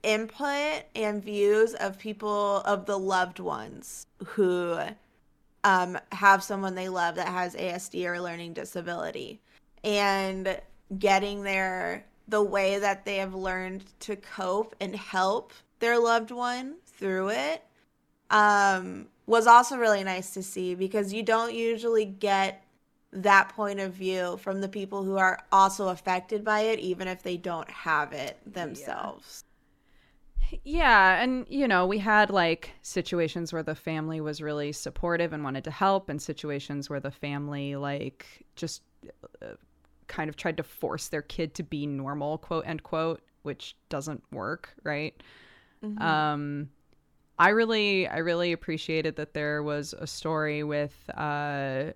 input 0.03 0.85
and 0.97 1.23
views 1.23 1.75
of 1.75 1.99
people 1.99 2.62
of 2.65 2.87
the 2.87 2.99
loved 2.99 3.41
ones 3.41 4.07
who 4.25 4.79
um 5.65 5.99
have 6.12 6.43
someone 6.43 6.75
they 6.75 6.88
love 6.88 7.17
that 7.17 7.29
has 7.29 7.57
ASD 7.57 8.07
or 8.07 8.21
learning 8.21 8.53
disability 8.53 9.41
and 9.83 10.59
getting 10.99 11.43
their 11.43 12.07
the 12.29 12.43
way 12.43 12.79
that 12.79 13.05
they 13.05 13.17
have 13.17 13.35
learned 13.35 13.85
to 14.00 14.15
cope 14.17 14.75
and 14.81 14.95
help 14.95 15.53
their 15.78 15.99
loved 15.99 16.30
one 16.30 16.76
through 16.87 17.30
it 17.30 17.64
um, 18.30 19.06
was 19.26 19.47
also 19.47 19.76
really 19.76 20.04
nice 20.04 20.30
to 20.35 20.42
see 20.42 20.75
because 20.75 21.12
you 21.12 21.23
don't 21.23 21.54
usually 21.54 22.04
get 22.04 22.64
that 23.12 23.49
point 23.50 23.80
of 23.80 23.94
view 23.94 24.37
from 24.38 24.61
the 24.61 24.68
people 24.68 25.02
who 25.02 25.16
are 25.16 25.38
also 25.50 25.88
affected 25.88 26.44
by 26.44 26.61
it, 26.61 26.78
even 26.78 27.08
if 27.08 27.23
they 27.23 27.37
don't 27.37 27.70
have 27.70 28.12
it 28.12 28.38
themselves. 28.47 29.44
Yeah, 30.64 31.23
and 31.23 31.47
you 31.49 31.68
know, 31.68 31.87
we 31.87 31.99
had 31.99 32.30
like 32.30 32.73
situations 32.82 33.52
where 33.52 33.62
the 33.62 33.75
family 33.75 34.20
was 34.20 34.40
really 34.40 34.73
supportive 34.73 35.32
and 35.32 35.44
wanted 35.44 35.64
to 35.64 35.70
help, 35.70 36.08
and 36.08 36.20
situations 36.20 36.88
where 36.88 37.00
the 37.00 37.11
family 37.11 37.76
like 37.76 38.47
just 38.56 38.82
uh, 39.42 39.54
kind 40.06 40.28
of 40.28 40.37
tried 40.37 40.56
to 40.56 40.62
force 40.62 41.08
their 41.08 41.23
kid 41.23 41.54
to 41.54 41.62
be 41.62 41.87
normal, 41.87 42.38
quote 42.38 42.66
unquote, 42.66 43.23
which 43.42 43.76
doesn't 43.88 44.23
work, 44.32 44.75
right? 44.85 45.23
Mhm. 45.85 46.00
Um, 46.00 46.70
I 47.38 47.50
really, 47.50 48.08
I 48.08 48.18
really 48.18 48.52
appreciated 48.52 49.16
that 49.16 49.35
there 49.35 49.62
was 49.62 49.94
a 49.94 50.06
story 50.06 50.64
with, 50.64 50.94
uh, 51.16 51.92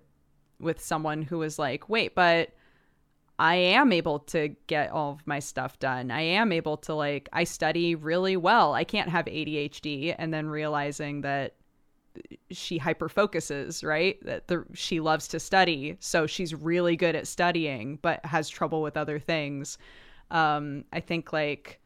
with 0.59 0.81
someone 0.81 1.23
who 1.23 1.39
was 1.39 1.59
like, 1.59 1.89
wait, 1.89 2.15
but 2.15 2.51
I 3.39 3.55
am 3.55 3.91
able 3.93 4.19
to 4.19 4.49
get 4.67 4.91
all 4.91 5.13
of 5.13 5.27
my 5.27 5.39
stuff 5.39 5.79
done. 5.79 6.11
I 6.11 6.21
am 6.21 6.51
able 6.51 6.77
to 6.77 6.93
like 6.93 7.29
I 7.33 7.45
study 7.45 7.95
really 7.95 8.37
well. 8.37 8.73
I 8.73 8.83
can't 8.83 9.09
have 9.09 9.27
ADHD 9.27 10.13
and 10.17 10.33
then 10.33 10.47
realizing 10.47 11.21
that 11.21 11.55
she 12.51 12.77
hyper 12.77 13.09
focuses, 13.09 13.83
right? 13.83 14.17
That 14.25 14.47
the 14.47 14.65
she 14.73 14.99
loves 14.99 15.27
to 15.29 15.39
study, 15.39 15.97
so 15.99 16.27
she's 16.27 16.53
really 16.53 16.95
good 16.95 17.15
at 17.15 17.27
studying 17.27 17.97
but 18.01 18.25
has 18.25 18.49
trouble 18.49 18.81
with 18.81 18.97
other 18.97 19.19
things. 19.19 19.77
Um 20.31 20.85
I 20.93 20.99
think 20.99 21.33
like 21.33 21.79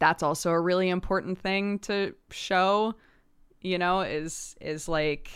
that's 0.00 0.22
also 0.22 0.50
a 0.50 0.60
really 0.60 0.88
important 0.88 1.38
thing 1.38 1.78
to 1.80 2.14
show, 2.30 2.94
you 3.60 3.78
know, 3.78 4.00
is 4.00 4.56
is 4.60 4.88
like 4.88 5.30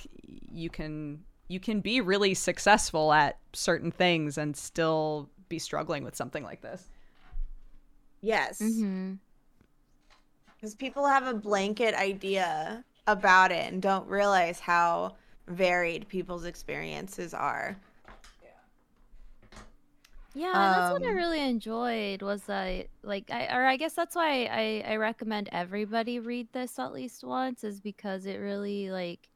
you 0.51 0.69
can 0.69 1.21
you 1.47 1.61
can 1.61 1.81
be 1.81 2.01
really 2.01 2.35
successful 2.35 3.13
at 3.13 3.39
certain 3.53 3.93
things 3.93 4.39
and 4.39 4.57
still 4.57 5.31
be 5.49 5.59
struggling 5.59 6.03
with 6.03 6.17
something 6.17 6.43
like 6.43 6.63
this. 6.63 6.89
Yes. 8.23 8.61
Mm-hmm. 8.61 9.15
Because 10.57 10.75
people 10.75 11.07
have 11.07 11.27
a 11.27 11.35
blanket 11.35 11.95
idea 11.95 12.83
about 13.07 13.53
it 13.53 13.71
and 13.71 13.83
don't 13.83 14.09
realize 14.09 14.59
how 14.59 15.17
varied 15.47 16.09
people's 16.09 16.47
experiences 16.47 17.35
are. 17.35 17.77
Yeah, 20.35 20.69
that's 20.69 20.91
what 20.91 21.01
I 21.09 21.13
Um, 21.13 21.27
really 21.27 21.41
enjoyed 21.49 22.23
was 22.23 22.49
I 22.49 22.89
like 23.03 23.31
I 23.31 23.47
or 23.57 23.65
I 23.67 23.77
guess 23.77 23.95
that's 23.95 24.17
why 24.17 24.47
I 24.47 24.83
I 24.93 24.97
recommend 24.97 25.49
everybody 25.53 26.19
read 26.19 26.49
this 26.53 26.79
at 26.79 26.93
least 26.93 27.23
once 27.25 27.63
is 27.65 27.81
because 27.81 28.27
it 28.27 28.37
really 28.39 28.91
like 28.91 29.29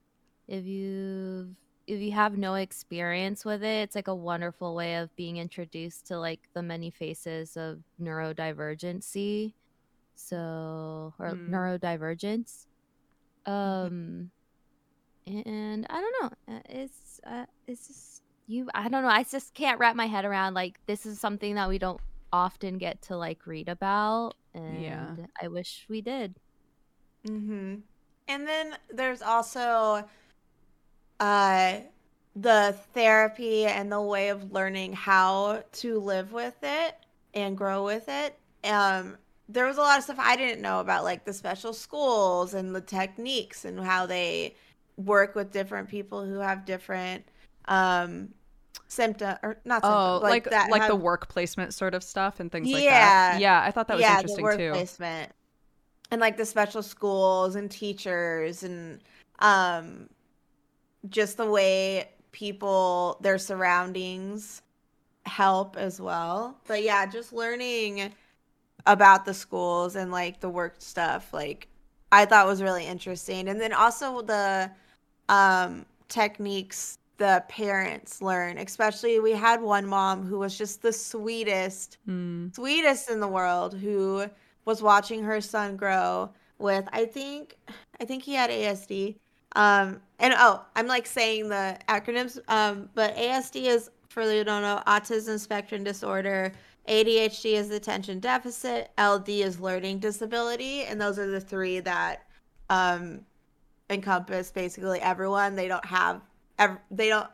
if 0.48 0.64
you 0.66 1.56
if 1.86 2.00
you 2.00 2.12
have 2.12 2.36
no 2.38 2.54
experience 2.56 3.44
with 3.44 3.62
it, 3.64 3.82
it's 3.84 3.94
like 3.96 4.08
a 4.08 4.14
wonderful 4.14 4.74
way 4.74 4.96
of 4.96 5.14
being 5.16 5.36
introduced 5.38 6.06
to 6.08 6.18
like 6.18 6.40
the 6.54 6.62
many 6.62 6.90
faces 6.90 7.56
of 7.56 7.80
neurodivergency. 8.00 9.54
So 10.16 11.14
or 11.18 11.38
Mm. 11.48 11.48
neurodivergence. 11.48 12.66
Um 13.46 14.30
and 15.26 15.86
I 15.90 16.00
don't 16.00 16.14
know. 16.48 16.56
uh, 16.56 16.60
It's 16.68 17.20
uh, 17.26 17.46
it's 17.66 17.86
just 17.86 18.22
you. 18.48 18.68
I 18.74 18.88
don't 18.88 19.02
know. 19.02 19.08
I 19.08 19.24
just 19.24 19.54
can't 19.54 19.78
wrap 19.80 19.96
my 19.96 20.06
head 20.06 20.24
around 20.24 20.54
like 20.54 20.80
this 20.86 21.06
is 21.06 21.20
something 21.20 21.54
that 21.56 21.68
we 21.68 21.78
don't 21.78 22.00
often 22.32 22.78
get 22.78 23.02
to 23.02 23.16
like 23.16 23.46
read 23.46 23.68
about, 23.68 24.34
and 24.54 25.12
Yeah. 25.12 25.16
I 25.42 25.48
wish 25.48 25.86
we 25.88 26.00
did. 26.02 26.36
hmm 27.24 27.76
And 28.28 28.46
then 28.46 28.76
there's 28.90 29.22
also 29.22 30.04
uh 31.20 31.80
the 32.36 32.76
therapy 32.94 33.66
and 33.66 33.90
the 33.90 34.00
way 34.00 34.28
of 34.28 34.52
learning 34.52 34.92
how 34.92 35.62
to 35.72 35.98
live 35.98 36.32
with 36.32 36.56
it 36.62 36.94
and 37.34 37.56
grow 37.56 37.84
with 37.84 38.08
it. 38.08 38.38
Um 38.64 39.16
there 39.48 39.66
was 39.66 39.78
a 39.78 39.80
lot 39.80 39.98
of 39.98 40.04
stuff 40.04 40.18
I 40.20 40.36
didn't 40.36 40.62
know 40.62 40.80
about 40.80 41.04
like 41.04 41.24
the 41.24 41.32
special 41.32 41.72
schools 41.72 42.54
and 42.54 42.74
the 42.74 42.80
techniques 42.80 43.64
and 43.64 43.80
how 43.80 44.06
they 44.06 44.54
work 44.96 45.34
with 45.34 45.52
different 45.52 45.88
people 45.88 46.24
who 46.24 46.38
have 46.38 46.64
different 46.64 47.24
um 47.66 48.28
symptom 48.88 49.36
or 49.42 49.60
not 49.64 49.84
symptoms, 49.86 50.16
Oh, 50.16 50.20
like 50.22 50.50
that 50.50 50.70
like 50.70 50.86
the 50.86 50.96
work 50.96 51.28
placement 51.28 51.72
sort 51.74 51.94
of 51.94 52.02
stuff 52.02 52.40
and 52.40 52.50
things 52.50 52.72
like 52.72 52.88
that. 52.88 53.28
Yeah, 53.30 53.62
I 53.62 53.70
thought 53.70 53.88
that 53.88 53.96
was 53.96 54.02
yeah, 54.02 54.10
interesting 54.10 54.44
the 54.44 54.44
work 54.44 54.56
too. 54.56 54.72
placement 54.72 55.32
and 56.10 56.20
like 56.20 56.36
the 56.36 56.46
special 56.46 56.82
schools 56.82 57.56
and 57.56 57.70
teachers 57.70 58.62
and 58.62 59.00
um 59.40 60.08
just 61.08 61.36
the 61.36 61.46
way 61.48 62.08
people 62.32 63.18
their 63.22 63.38
surroundings 63.38 64.62
help 65.26 65.76
as 65.76 66.00
well 66.00 66.58
but 66.66 66.82
yeah 66.82 67.06
just 67.06 67.32
learning 67.32 68.12
about 68.86 69.24
the 69.26 69.34
schools 69.34 69.96
and 69.96 70.12
like 70.12 70.40
the 70.40 70.48
work 70.48 70.76
stuff 70.80 71.32
like 71.34 71.68
i 72.12 72.24
thought 72.24 72.46
was 72.46 72.62
really 72.62 72.86
interesting 72.86 73.48
and 73.48 73.60
then 73.60 73.72
also 73.72 74.22
the 74.22 74.70
um 75.28 75.86
techniques 76.08 76.98
the 77.18 77.44
parents 77.48 78.22
learn 78.22 78.58
especially 78.58 79.20
we 79.20 79.32
had 79.32 79.60
one 79.60 79.86
mom 79.86 80.24
who 80.24 80.38
was 80.38 80.56
just 80.56 80.82
the 80.82 80.92
sweetest 80.92 81.98
Hmm. 82.06 82.48
sweetest 82.54 83.10
in 83.10 83.20
the 83.20 83.28
world 83.28 83.74
who 83.74 84.26
was 84.64 84.82
watching 84.82 85.22
her 85.24 85.40
son 85.40 85.76
grow 85.76 86.30
with 86.58 86.88
I 86.92 87.04
think 87.06 87.56
I 88.00 88.04
think 88.04 88.22
he 88.22 88.34
had 88.34 88.50
ASD. 88.50 89.16
Um 89.56 90.00
and 90.18 90.34
oh, 90.36 90.64
I'm 90.76 90.86
like 90.86 91.06
saying 91.06 91.48
the 91.48 91.78
acronyms 91.88 92.38
um 92.48 92.88
but 92.94 93.16
ASD 93.16 93.64
is 93.64 93.90
for 94.08 94.24
who 94.24 94.44
don't 94.44 94.62
know 94.62 94.82
autism 94.86 95.38
spectrum 95.38 95.84
disorder, 95.84 96.52
ADHD 96.88 97.54
is 97.54 97.70
attention 97.70 98.20
deficit, 98.20 98.90
LD 98.98 99.28
is 99.28 99.60
learning 99.60 99.98
disability 100.00 100.82
and 100.84 101.00
those 101.00 101.18
are 101.18 101.26
the 101.30 101.40
three 101.40 101.80
that 101.80 102.24
um 102.70 103.20
encompass 103.90 104.50
basically 104.50 105.00
everyone. 105.00 105.56
They 105.56 105.68
don't 105.68 105.84
have 105.86 106.20
ev- 106.58 106.78
they 106.90 107.08
don't 107.08 107.28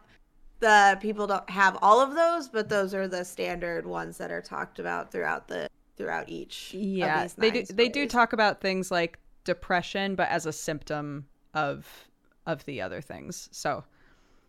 the 0.60 0.98
people 1.00 1.26
don't 1.26 1.48
have 1.50 1.76
all 1.82 2.00
of 2.00 2.14
those, 2.14 2.48
but 2.48 2.68
those 2.68 2.94
are 2.94 3.06
the 3.06 3.24
standard 3.24 3.86
ones 3.86 4.18
that 4.18 4.30
are 4.30 4.40
talked 4.40 4.78
about 4.78 5.10
throughout 5.10 5.48
the 5.48 5.68
throughout 5.96 6.28
each. 6.28 6.72
of 6.74 6.80
Yeah, 6.80 7.22
these 7.22 7.34
they 7.34 7.50
do. 7.50 7.64
They 7.64 7.88
do 7.88 8.06
talk 8.06 8.32
about 8.32 8.60
things 8.60 8.90
like 8.90 9.18
depression, 9.44 10.14
but 10.14 10.28
as 10.28 10.46
a 10.46 10.52
symptom 10.52 11.26
of 11.52 12.08
of 12.46 12.64
the 12.64 12.80
other 12.80 13.00
things. 13.00 13.48
So 13.52 13.84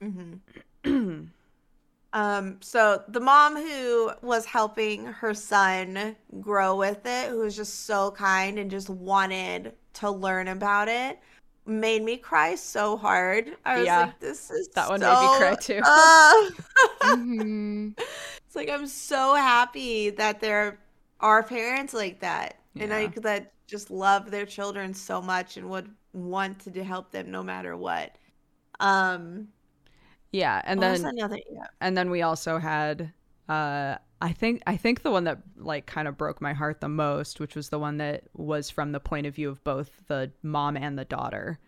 Mm-hmm. 0.02 1.26
um, 2.14 2.58
so 2.62 3.04
the 3.08 3.20
mom 3.20 3.56
who 3.56 4.12
was 4.22 4.46
helping 4.46 5.06
her 5.06 5.34
son 5.34 6.16
grow 6.40 6.76
with 6.76 7.06
it, 7.06 7.30
who 7.30 7.40
was 7.40 7.56
just 7.56 7.86
so 7.86 8.12
kind 8.12 8.60
and 8.60 8.70
just 8.70 8.90
wanted 8.90 9.74
to 9.94 10.12
learn 10.12 10.48
about 10.48 10.88
it, 10.88 11.20
made 11.66 12.04
me 12.04 12.18
cry 12.18 12.56
so 12.56 12.98
hard. 12.98 13.58
I 13.66 13.80
was 13.82 13.86
Yeah. 13.86 13.96
like, 13.96 14.20
"This 14.20 14.50
is 14.52 14.70
That 14.76 14.90
one 14.90 15.02
so, 15.02 15.06
made 15.06 15.20
me 15.20 15.30
cry 15.30 15.56
too. 15.56 15.84
uh, 15.86 16.52
hmm 17.02 17.90
it's 18.48 18.56
like 18.56 18.70
I'm 18.70 18.88
so 18.88 19.36
happy 19.36 20.10
that 20.12 20.40
there 20.42 20.80
are 21.20 21.44
parents 21.44 21.94
like 21.94 22.20
that, 22.22 22.58
and 22.80 22.90
Yeah. 22.90 22.92
like 22.92 23.16
that 23.16 23.54
just 23.68 23.90
love 23.92 24.32
their 24.32 24.46
children 24.46 24.94
so 24.94 25.22
much 25.22 25.58
and 25.58 25.70
would 25.70 25.90
want 26.14 26.60
to 26.74 26.84
help 26.84 27.12
them 27.12 27.32
no 27.32 27.44
matter 27.44 27.76
what. 27.78 28.16
Um, 28.80 29.50
Yeah, 30.32 30.62
and 30.66 30.82
then 30.82 31.14
the 31.16 31.22
other? 31.24 31.40
Yeah. 31.50 31.68
and 31.82 31.98
then 31.98 32.10
we 32.12 32.22
also 32.22 32.60
had 32.60 33.14
uh 33.50 33.98
I 34.22 34.32
think 34.32 34.62
I 34.66 34.78
think 34.78 35.02
the 35.02 35.12
one 35.12 35.26
that 35.26 35.40
like 35.58 35.86
kind 35.86 36.08
of 36.08 36.18
broke 36.18 36.42
my 36.42 36.54
heart 36.54 36.82
the 36.82 36.90
most, 36.90 37.40
which 37.40 37.56
was 37.56 37.70
the 37.70 37.80
one 37.80 37.98
that 37.98 38.24
was 38.34 38.70
from 38.70 38.92
the 38.92 39.00
point 39.00 39.28
of 39.28 39.36
view 39.36 39.50
of 39.50 39.64
both 39.64 39.90
the 40.08 40.32
mom 40.42 40.78
and 40.78 40.98
the 40.98 41.06
daughter. 41.06 41.60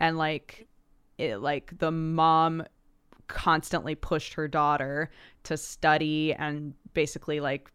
And 0.00 0.18
like 0.18 0.66
it 1.18 1.38
like 1.38 1.78
the 1.78 1.90
mom 1.90 2.64
constantly 3.28 3.94
pushed 3.94 4.34
her 4.34 4.48
daughter 4.48 5.10
to 5.44 5.56
study 5.56 6.32
and 6.34 6.74
basically 6.94 7.40
like 7.40 7.70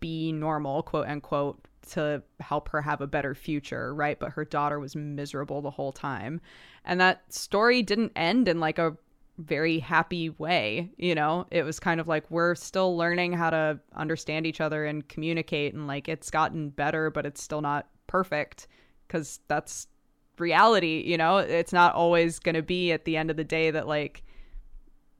be 0.00 0.32
normal, 0.32 0.82
quote 0.82 1.08
unquote, 1.08 1.60
to 1.90 2.22
help 2.40 2.68
her 2.68 2.82
have 2.82 3.00
a 3.00 3.06
better 3.06 3.34
future, 3.34 3.94
right? 3.94 4.18
But 4.18 4.32
her 4.32 4.44
daughter 4.44 4.78
was 4.78 4.94
miserable 4.94 5.62
the 5.62 5.70
whole 5.70 5.92
time. 5.92 6.40
And 6.84 7.00
that 7.00 7.32
story 7.32 7.82
didn't 7.82 8.12
end 8.14 8.48
in 8.48 8.60
like 8.60 8.78
a 8.78 8.96
very 9.38 9.78
happy 9.78 10.30
way, 10.30 10.90
you 10.96 11.14
know? 11.14 11.46
It 11.50 11.62
was 11.64 11.80
kind 11.80 12.00
of 12.00 12.08
like 12.08 12.30
we're 12.30 12.54
still 12.54 12.96
learning 12.96 13.32
how 13.34 13.50
to 13.50 13.78
understand 13.94 14.46
each 14.46 14.60
other 14.60 14.84
and 14.84 15.08
communicate 15.08 15.74
and 15.74 15.86
like 15.86 16.08
it's 16.08 16.30
gotten 16.30 16.70
better, 16.70 17.10
but 17.10 17.26
it's 17.26 17.42
still 17.42 17.60
not 17.62 17.88
perfect 18.08 18.66
cuz 19.08 19.40
that's 19.48 19.86
reality, 20.38 21.02
you 21.06 21.16
know? 21.16 21.38
It's 21.38 21.72
not 21.72 21.94
always 21.94 22.38
going 22.40 22.56
to 22.56 22.62
be 22.62 22.92
at 22.92 23.04
the 23.04 23.16
end 23.16 23.30
of 23.30 23.36
the 23.36 23.44
day 23.44 23.70
that 23.70 23.86
like 23.88 24.22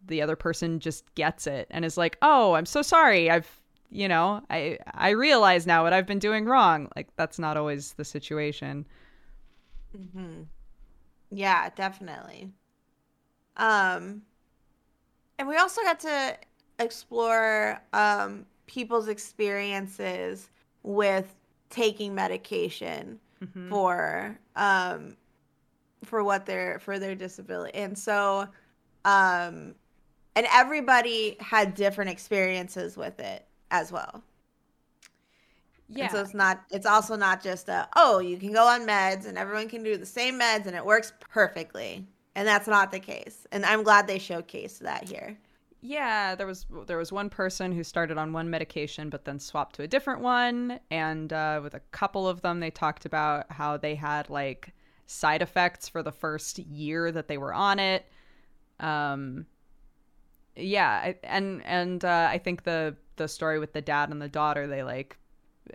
the 0.06 0.22
other 0.22 0.36
person 0.36 0.80
just 0.80 1.12
gets 1.14 1.46
it 1.46 1.66
and 1.70 1.84
is 1.84 1.96
like, 1.96 2.16
"Oh, 2.22 2.54
I'm 2.54 2.66
so 2.66 2.82
sorry. 2.82 3.30
I've, 3.30 3.60
you 3.90 4.08
know, 4.08 4.42
I 4.50 4.78
I 4.94 5.10
realize 5.10 5.66
now 5.66 5.82
what 5.82 5.92
I've 5.92 6.06
been 6.06 6.18
doing 6.18 6.46
wrong." 6.46 6.88
Like 6.96 7.08
that's 7.16 7.38
not 7.38 7.56
always 7.56 7.92
the 7.94 8.04
situation. 8.04 8.86
hmm 9.92 10.42
Yeah, 11.30 11.70
definitely. 11.70 12.52
Um, 13.58 14.22
and 15.38 15.46
we 15.48 15.56
also 15.56 15.82
got 15.82 16.00
to 16.00 16.36
explore 16.78 17.80
um, 17.92 18.46
people's 18.66 19.08
experiences 19.08 20.50
with 20.82 21.34
taking 21.70 22.14
medication 22.14 23.20
Mhm. 23.42 23.68
for 23.68 24.38
um, 24.56 25.16
for 26.04 26.24
what 26.24 26.46
their 26.46 26.78
for 26.78 26.98
their 26.98 27.14
disability, 27.14 27.76
and 27.78 27.96
so 27.98 28.48
um, 29.04 29.74
and 30.34 30.46
everybody 30.52 31.36
had 31.40 31.74
different 31.74 32.10
experiences 32.10 32.96
with 32.96 33.18
it 33.20 33.44
as 33.70 33.90
well. 33.92 34.22
And 35.88 36.10
so 36.10 36.20
it's 36.20 36.34
not 36.34 36.64
it's 36.70 36.86
also 36.86 37.16
not 37.16 37.42
just 37.42 37.68
a 37.68 37.88
oh, 37.96 38.18
you 38.18 38.36
can 38.38 38.52
go 38.52 38.66
on 38.66 38.86
meds 38.86 39.26
and 39.26 39.38
everyone 39.38 39.68
can 39.68 39.82
do 39.82 39.96
the 39.96 40.06
same 40.06 40.38
meds 40.38 40.66
and 40.66 40.76
it 40.76 40.84
works 40.84 41.12
perfectly. 41.20 42.06
And 42.38 42.46
that's 42.46 42.68
not 42.68 42.92
the 42.92 43.00
case. 43.00 43.48
And 43.50 43.66
I'm 43.66 43.82
glad 43.82 44.06
they 44.06 44.20
showcased 44.20 44.78
that 44.78 45.08
here. 45.08 45.36
Yeah, 45.80 46.36
there 46.36 46.46
was 46.46 46.66
there 46.86 46.96
was 46.96 47.10
one 47.10 47.30
person 47.30 47.72
who 47.72 47.82
started 47.82 48.16
on 48.16 48.32
one 48.32 48.48
medication 48.48 49.10
but 49.10 49.24
then 49.24 49.40
swapped 49.40 49.74
to 49.74 49.82
a 49.82 49.88
different 49.88 50.20
one, 50.20 50.78
and 50.88 51.32
uh, 51.32 51.58
with 51.60 51.74
a 51.74 51.80
couple 51.90 52.28
of 52.28 52.42
them, 52.42 52.60
they 52.60 52.70
talked 52.70 53.06
about 53.06 53.50
how 53.50 53.76
they 53.76 53.96
had 53.96 54.30
like 54.30 54.72
side 55.06 55.42
effects 55.42 55.88
for 55.88 56.00
the 56.00 56.12
first 56.12 56.60
year 56.60 57.10
that 57.10 57.26
they 57.26 57.38
were 57.38 57.52
on 57.52 57.80
it. 57.80 58.06
Um, 58.78 59.44
yeah, 60.54 61.14
and 61.24 61.64
and 61.64 62.04
uh, 62.04 62.28
I 62.30 62.38
think 62.38 62.62
the 62.62 62.94
the 63.16 63.26
story 63.26 63.58
with 63.58 63.72
the 63.72 63.82
dad 63.82 64.10
and 64.10 64.22
the 64.22 64.28
daughter, 64.28 64.68
they 64.68 64.84
like 64.84 65.18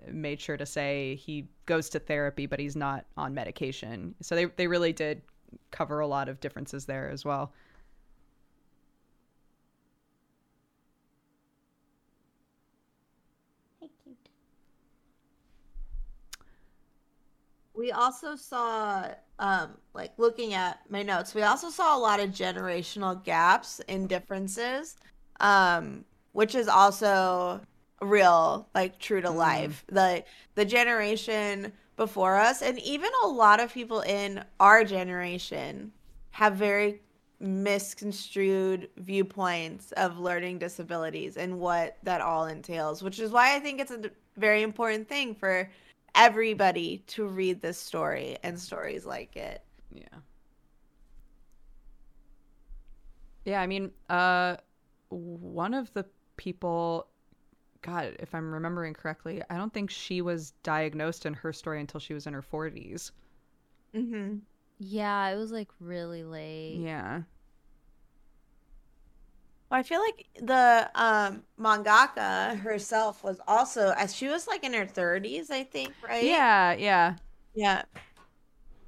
made 0.09 0.39
sure 0.39 0.55
to 0.55 0.65
say 0.65 1.15
he 1.15 1.49
goes 1.65 1.89
to 1.89 1.99
therapy, 1.99 2.45
but 2.45 2.57
he's 2.57 2.77
not 2.77 3.05
on 3.17 3.33
medication. 3.33 4.15
So 4.21 4.33
they 4.33 4.45
they 4.45 4.67
really 4.67 4.93
did 4.93 5.23
cover 5.71 5.99
a 5.99 6.07
lot 6.07 6.29
of 6.29 6.39
differences 6.39 6.85
there 6.85 7.09
as 7.09 7.25
well. 7.25 7.53
We 17.73 17.91
also 17.91 18.35
saw 18.35 19.09
um 19.39 19.77
like 19.93 20.11
looking 20.17 20.53
at 20.53 20.79
my 20.89 21.03
notes, 21.03 21.33
we 21.33 21.41
also 21.43 21.69
saw 21.69 21.97
a 21.97 21.99
lot 21.99 22.19
of 22.19 22.29
generational 22.29 23.21
gaps 23.23 23.81
and 23.87 24.07
differences. 24.07 24.95
Um 25.39 26.05
which 26.33 26.55
is 26.55 26.67
also 26.67 27.61
real, 28.01 28.67
like 28.73 28.99
true 28.99 29.21
to 29.21 29.29
Mhm. 29.29 29.35
life. 29.35 29.85
The 29.87 30.23
the 30.55 30.65
generation 30.65 31.73
before 31.95 32.35
us 32.37 32.61
and 32.61 32.79
even 32.79 33.09
a 33.23 33.27
lot 33.27 33.59
of 33.59 33.73
people 33.73 34.01
in 34.01 34.43
our 34.59 34.83
generation 34.83 35.91
have 36.31 36.55
very 36.55 37.01
misconstrued 37.39 38.89
viewpoints 38.97 39.91
of 39.93 40.17
learning 40.17 40.57
disabilities 40.57 41.37
and 41.37 41.59
what 41.59 41.97
that 42.03 42.21
all 42.21 42.45
entails, 42.45 43.03
which 43.03 43.19
is 43.19 43.31
why 43.31 43.55
I 43.55 43.59
think 43.59 43.79
it's 43.79 43.91
a 43.91 44.09
very 44.37 44.63
important 44.63 45.07
thing 45.07 45.35
for 45.35 45.69
everybody 46.15 47.03
to 47.07 47.25
read 47.25 47.61
this 47.61 47.77
story 47.77 48.37
and 48.43 48.59
stories 48.59 49.05
like 49.05 49.35
it. 49.35 49.61
Yeah. 49.91 50.19
Yeah, 53.45 53.61
I 53.61 53.67
mean, 53.67 53.91
uh 54.09 54.57
one 55.09 55.73
of 55.73 55.93
the 55.93 56.05
people 56.37 57.07
God, 57.83 58.15
if 58.19 58.33
I'm 58.33 58.51
remembering 58.51 58.93
correctly, 58.93 59.43
I 59.49 59.57
don't 59.57 59.73
think 59.73 59.91
she 59.91 60.21
was 60.21 60.51
diagnosed 60.63 61.25
in 61.25 61.33
her 61.35 61.53
story 61.53 61.79
until 61.79 61.99
she 61.99 62.13
was 62.13 62.25
in 62.25 62.33
her 62.33 62.41
40s. 62.41 63.11
Mm-hmm. 63.93 64.37
Yeah, 64.79 65.27
it 65.27 65.35
was 65.35 65.51
like 65.51 65.67
really 65.79 66.23
late. 66.23 66.77
Yeah. 66.79 67.21
Well, 69.69 69.79
I 69.79 69.83
feel 69.83 69.99
like 69.99 70.27
the 70.41 70.89
um, 70.95 71.43
mangaka 71.59 72.57
herself 72.59 73.23
was 73.23 73.39
also, 73.47 73.93
as 73.97 74.15
she 74.15 74.27
was 74.27 74.47
like 74.47 74.63
in 74.63 74.73
her 74.73 74.85
30s, 74.85 75.51
I 75.51 75.63
think, 75.63 75.93
right? 76.07 76.23
Yeah, 76.23 76.73
yeah. 76.73 77.15
Yeah. 77.53 77.83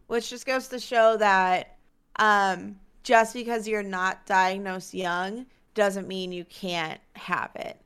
Which 0.08 0.30
just 0.30 0.46
goes 0.46 0.70
to 0.70 0.80
show 0.80 1.18
that 1.18 1.78
um, 2.16 2.78
just 3.04 3.34
because 3.34 3.68
you're 3.68 3.84
not 3.84 4.26
diagnosed 4.26 4.94
young 4.94 5.46
doesn't 5.74 6.08
mean 6.08 6.32
you 6.32 6.46
can't 6.46 7.02
have 7.14 7.52
it. 7.56 7.80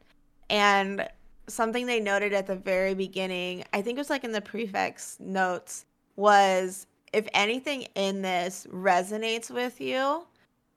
And 0.49 1.07
something 1.47 1.85
they 1.85 1.99
noted 1.99 2.33
at 2.33 2.47
the 2.47 2.55
very 2.55 2.93
beginning, 2.93 3.63
I 3.73 3.81
think 3.81 3.97
it 3.97 4.01
was 4.01 4.09
like 4.09 4.23
in 4.23 4.31
the 4.31 4.41
prefix 4.41 5.17
notes, 5.19 5.85
was 6.15 6.88
if 7.13 7.27
anything 7.33 7.88
in 7.95 8.21
this 8.21 8.67
resonates 8.71 9.49
with 9.49 9.81
you, 9.81 10.25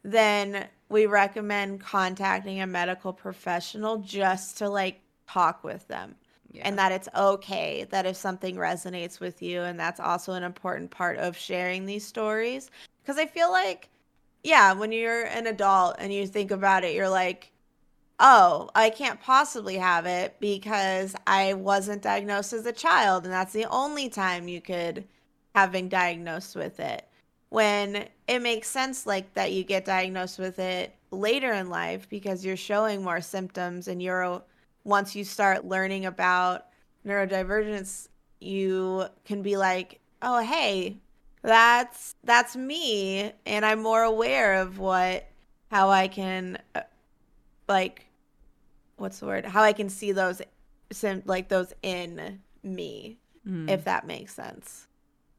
then 0.03 0.67
we 0.89 1.07
recommend 1.07 1.81
contacting 1.81 2.61
a 2.61 2.67
medical 2.67 3.13
professional 3.13 3.99
just 3.99 4.59
to 4.59 4.69
like 4.69 5.01
talk 5.29 5.65
with 5.65 5.87
them 5.89 6.15
yeah. 6.53 6.63
and 6.65 6.79
that 6.79 6.93
it's 6.93 7.09
okay 7.17 7.87
that 7.91 8.07
if 8.07 8.17
something 8.17 8.57
resonates 8.57 9.21
with 9.21 9.43
you 9.43 9.63
and 9.63 9.79
that's 9.79 10.01
also 10.01 10.33
an 10.33 10.43
important 10.43 10.91
part 10.91 11.17
of 11.19 11.37
sharing 11.37 11.87
these 11.87 12.05
stories 12.05 12.71
because 13.03 13.19
i 13.19 13.27
feel 13.27 13.51
like 13.51 13.89
yeah 14.43 14.73
when 14.73 14.93
you're 14.93 15.25
an 15.27 15.47
adult 15.47 15.97
and 15.99 16.13
you 16.13 16.27
think 16.27 16.51
about 16.51 16.85
it 16.85 16.95
you're 16.95 17.09
like 17.09 17.52
oh 18.23 18.71
i 18.75 18.89
can't 18.89 19.21
possibly 19.21 19.77
have 19.77 20.07
it 20.07 20.35
because 20.41 21.15
i 21.27 21.53
wasn't 21.53 22.01
diagnosed 22.01 22.55
as 22.55 22.65
a 22.65 22.73
child 22.73 23.25
and 23.25 23.33
that's 23.33 23.53
the 23.53 23.67
only 23.67 24.09
time 24.09 24.49
you 24.49 24.61
could 24.61 25.05
have 25.55 25.73
been 25.73 25.89
diagnosed 25.89 26.57
with 26.57 26.81
it. 26.81 27.07
When 27.51 28.09
it 28.27 28.41
makes 28.41 28.69
sense 28.69 29.07
like 29.07 29.35
that 29.35 29.53
you 29.53 29.63
get 29.65 29.85
diagnosed 29.85 30.39
with 30.39 30.59
it 30.59 30.95
later 31.11 31.53
in 31.53 31.69
life 31.69 32.09
because 32.09 32.45
you're 32.45 32.57
showing 32.57 33.03
more 33.03 33.21
symptoms 33.21 33.89
and 33.89 34.03
you're 34.03 34.43
once 34.85 35.15
you 35.15 35.25
start 35.25 35.67
learning 35.67 36.07
about 36.07 36.67
neurodivergence 37.07 38.09
you 38.41 39.05
can 39.27 39.43
be 39.43 39.59
like 39.59 40.01
oh 40.23 40.41
hey 40.43 40.97
that's 41.43 42.15
that's 42.25 42.57
me 42.57 43.31
and 43.45 43.67
i'm 43.67 43.83
more 43.83 44.03
aware 44.03 44.55
of 44.55 44.79
what 44.79 45.29
how 45.71 45.91
i 45.91 46.09
can 46.09 46.57
uh, 46.75 46.81
like 47.69 48.07
what's 48.97 49.19
the 49.21 49.27
word 49.27 49.45
how 49.45 49.63
i 49.63 49.73
can 49.73 49.89
see 49.89 50.13
those 50.13 50.41
sim- 50.93 51.23
like 51.27 51.49
those 51.49 51.73
in 51.83 52.41
me 52.63 53.19
Mm. 53.47 53.69
if 53.69 53.83
that 53.85 54.07
makes 54.07 54.33
sense 54.33 54.87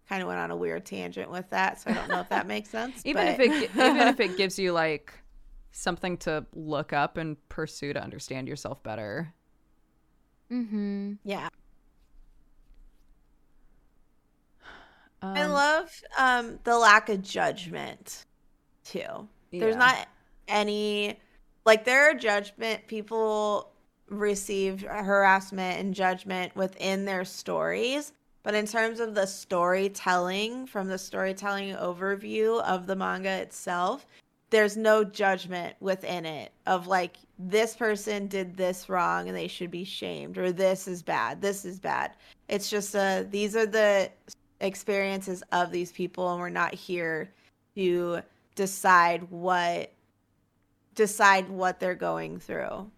kind 0.09 0.21
of 0.21 0.27
went 0.27 0.37
on 0.39 0.51
a 0.51 0.55
weird 0.57 0.85
tangent 0.85 1.31
with 1.31 1.49
that, 1.51 1.79
so 1.79 1.89
I 1.89 1.93
don't 1.93 2.09
know 2.09 2.19
if 2.19 2.27
that 2.27 2.45
makes 2.47 2.69
sense. 2.77 3.01
even 3.05 3.25
but... 3.25 3.39
if 3.39 3.39
it 3.39 3.71
even 3.77 3.97
if 3.97 4.19
it 4.19 4.35
gives 4.35 4.59
you 4.59 4.73
like 4.73 5.13
something 5.71 6.17
to 6.17 6.45
look 6.53 6.91
up 6.91 7.15
and 7.15 7.37
pursue 7.47 7.93
to 7.93 8.03
understand 8.03 8.49
yourself 8.49 8.83
better. 8.83 9.33
Mm-hmm. 10.51 11.13
yeah, 11.23 11.47
Um, 15.21 15.37
I 15.37 15.45
love 15.45 15.89
um 16.17 16.59
the 16.65 16.77
lack 16.77 17.07
of 17.09 17.21
judgment 17.21 18.25
too. 18.83 19.29
There's 19.51 19.77
not 19.77 20.07
any 20.49 21.17
like 21.65 21.85
there 21.85 22.09
are 22.09 22.13
judgment 22.13 22.87
people 22.87 23.71
receive 24.09 24.81
harassment 24.81 25.79
and 25.79 25.93
judgment 25.93 26.55
within 26.55 27.05
their 27.05 27.25
stories, 27.25 28.13
but 28.43 28.53
in 28.53 28.67
terms 28.67 28.99
of 28.99 29.15
the 29.15 29.25
storytelling 29.25 30.67
from 30.67 30.87
the 30.87 30.97
storytelling 30.97 31.75
overview 31.75 32.61
of 32.63 32.85
the 32.85 32.95
manga 32.95 33.41
itself, 33.41 34.05
there's 34.49 34.77
no 34.77 35.03
judgment 35.03 35.75
within 35.79 36.27
it 36.27 36.51
of 36.67 36.85
like 36.85 37.17
this 37.39 37.75
person 37.75 38.27
did 38.27 38.55
this 38.55 38.87
wrong 38.87 39.27
and 39.27 39.35
they 39.35 39.47
should 39.47 39.71
be 39.71 39.83
shamed 39.83 40.37
or 40.37 40.51
this 40.51 40.87
is 40.87 41.01
bad, 41.01 41.41
this 41.41 41.65
is 41.65 41.79
bad. 41.79 42.11
It's 42.49 42.69
just 42.69 42.95
uh 42.95 43.23
these 43.31 43.55
are 43.55 43.65
the 43.65 44.11
experiences 44.59 45.41
of 45.51 45.71
these 45.71 45.91
people 45.91 46.31
and 46.31 46.39
we're 46.39 46.49
not 46.49 46.75
here 46.75 47.31
to 47.75 48.21
decide 48.53 49.23
what 49.31 49.91
decide 50.95 51.49
what 51.49 51.79
they're 51.79 51.95
going 51.95 52.39
through. 52.39 52.89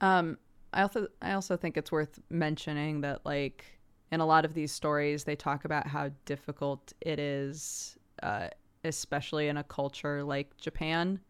Um, 0.00 0.38
I 0.72 0.82
also 0.82 1.06
I 1.22 1.32
also 1.32 1.56
think 1.56 1.76
it's 1.76 1.92
worth 1.92 2.18
mentioning 2.28 3.00
that 3.02 3.24
like 3.24 3.64
in 4.10 4.20
a 4.20 4.26
lot 4.26 4.44
of 4.44 4.54
these 4.54 4.72
stories 4.72 5.24
they 5.24 5.36
talk 5.36 5.64
about 5.64 5.86
how 5.86 6.10
difficult 6.24 6.92
it 7.00 7.18
is, 7.18 7.96
uh, 8.22 8.48
especially 8.82 9.48
in 9.48 9.56
a 9.56 9.64
culture 9.64 10.22
like 10.24 10.56
Japan, 10.56 11.20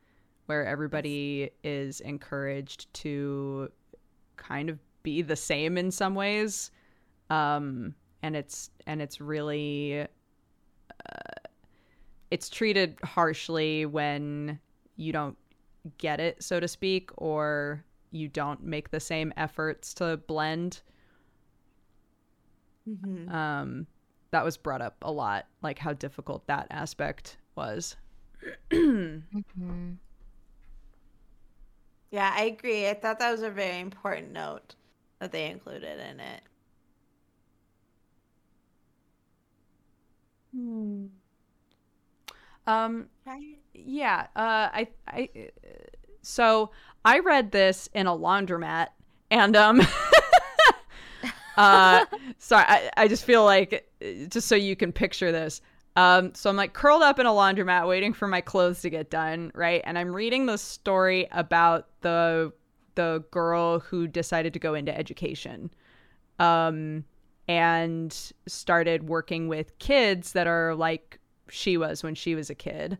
where 0.46 0.66
everybody 0.66 1.50
is 1.62 2.00
encouraged 2.00 2.92
to 2.94 3.68
kind 4.36 4.70
of 4.70 4.78
be 5.02 5.22
the 5.22 5.36
same 5.36 5.76
in 5.76 5.90
some 5.90 6.14
ways, 6.14 6.70
um, 7.30 7.94
and 8.22 8.34
it's 8.34 8.70
and 8.86 9.02
it's 9.02 9.20
really 9.20 10.06
it's 12.30 12.48
treated 12.48 12.98
harshly 13.02 13.86
when 13.86 14.58
you 14.96 15.12
don't 15.12 15.36
get 15.98 16.20
it, 16.20 16.42
so 16.42 16.60
to 16.60 16.68
speak, 16.68 17.10
or 17.16 17.84
you 18.10 18.28
don't 18.28 18.62
make 18.62 18.90
the 18.90 19.00
same 19.00 19.32
efforts 19.36 19.94
to 19.94 20.16
blend. 20.16 20.80
Mm-hmm. 22.88 23.34
Um, 23.34 23.86
that 24.30 24.44
was 24.44 24.56
brought 24.56 24.82
up 24.82 24.96
a 25.02 25.10
lot, 25.10 25.46
like 25.62 25.78
how 25.78 25.92
difficult 25.92 26.46
that 26.46 26.66
aspect 26.70 27.36
was. 27.56 27.96
Mm-hmm. 28.70 29.92
Yeah, 32.10 32.32
I 32.36 32.44
agree. 32.44 32.88
I 32.88 32.94
thought 32.94 33.18
that 33.18 33.32
was 33.32 33.42
a 33.42 33.50
very 33.50 33.80
important 33.80 34.32
note 34.32 34.76
that 35.18 35.32
they 35.32 35.50
included 35.50 35.98
in 35.98 36.20
it. 36.20 36.42
Um, 42.66 43.08
Right. 43.26 43.58
yeah. 43.74 44.26
Uh, 44.36 44.68
I, 44.72 44.88
I, 45.08 45.28
so 46.22 46.70
I 47.04 47.18
read 47.20 47.52
this 47.52 47.88
in 47.94 48.06
a 48.06 48.12
laundromat, 48.12 48.88
and 49.30 49.56
um, 49.56 49.80
uh, 51.56 52.04
sorry, 52.38 52.64
I, 52.66 52.90
I 52.96 53.08
just 53.08 53.24
feel 53.24 53.44
like 53.44 53.88
just 54.28 54.48
so 54.48 54.54
you 54.54 54.76
can 54.76 54.92
picture 54.92 55.32
this. 55.32 55.60
Um, 55.96 56.34
so 56.34 56.50
I'm 56.50 56.56
like 56.56 56.72
curled 56.72 57.02
up 57.02 57.18
in 57.20 57.26
a 57.26 57.30
laundromat 57.30 57.86
waiting 57.86 58.12
for 58.12 58.26
my 58.26 58.40
clothes 58.40 58.80
to 58.82 58.90
get 58.90 59.10
done, 59.10 59.52
right? 59.54 59.80
And 59.84 59.96
I'm 59.96 60.12
reading 60.14 60.46
the 60.46 60.58
story 60.58 61.28
about 61.30 61.88
the 62.00 62.52
the 62.96 63.24
girl 63.32 63.80
who 63.80 64.06
decided 64.06 64.52
to 64.54 64.58
go 64.58 64.74
into 64.74 64.96
education. 64.96 65.70
Um 66.38 67.04
and 67.46 68.32
started 68.46 69.08
working 69.08 69.48
with 69.48 69.78
kids 69.78 70.32
that 70.32 70.46
are 70.46 70.74
like 70.74 71.20
she 71.54 71.76
was 71.76 72.02
when 72.02 72.14
she 72.14 72.34
was 72.34 72.50
a 72.50 72.54
kid. 72.54 72.98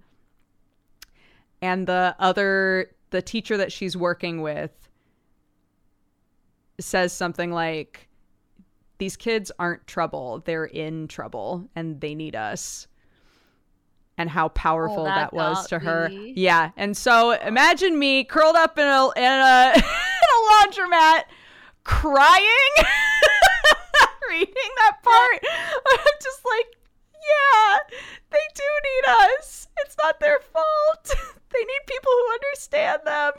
And 1.61 1.87
the 1.87 2.15
other 2.19 2.91
the 3.11 3.23
teacher 3.23 3.57
that 3.57 3.73
she's 3.73 3.97
working 3.97 4.43
with 4.43 4.71
says 6.81 7.13
something 7.13 7.53
like 7.53 8.09
these 8.99 9.17
kids 9.17 9.51
aren't 9.59 9.87
trouble. 9.87 10.43
They're 10.45 10.65
in 10.65 11.09
trouble 11.09 11.69
and 11.75 12.01
they 12.01 12.15
need 12.15 12.37
us. 12.37 12.87
And 14.17 14.31
how 14.31 14.49
powerful 14.51 15.01
Oh, 15.01 15.05
that 15.07 15.31
that, 15.31 15.33
was 15.33 15.67
to 15.69 15.81
her. 15.81 16.09
me. 16.09 16.35
Yeah. 16.37 16.71
And 16.77 16.97
so 16.97 17.33
imagine 17.33 17.99
me 17.99 18.23
curled 18.25 18.55
up 18.57 18.79
in 18.79 18.87
a 18.87 19.11
in 19.17 19.25
a, 19.25 19.73
in 19.77 19.83
a 19.83 20.71
laundromat 20.71 21.23
crying 21.83 22.75
reading 24.31 24.73
that 24.79 24.99
part. 25.03 25.43
I'm 25.91 26.17
just 26.23 26.45
like, 26.45 26.67
yeah, 27.13 27.79
they 28.31 28.47
do 28.55 28.63
need 28.63 29.35
us. 29.39 29.67
It's 29.85 29.97
not 30.03 30.21
their 30.21 30.39
fault. 30.53 31.05
they 31.53 31.59
need 31.61 31.81
people 31.87 32.13
who 32.13 32.33
understand 32.35 33.03
them 33.05 33.33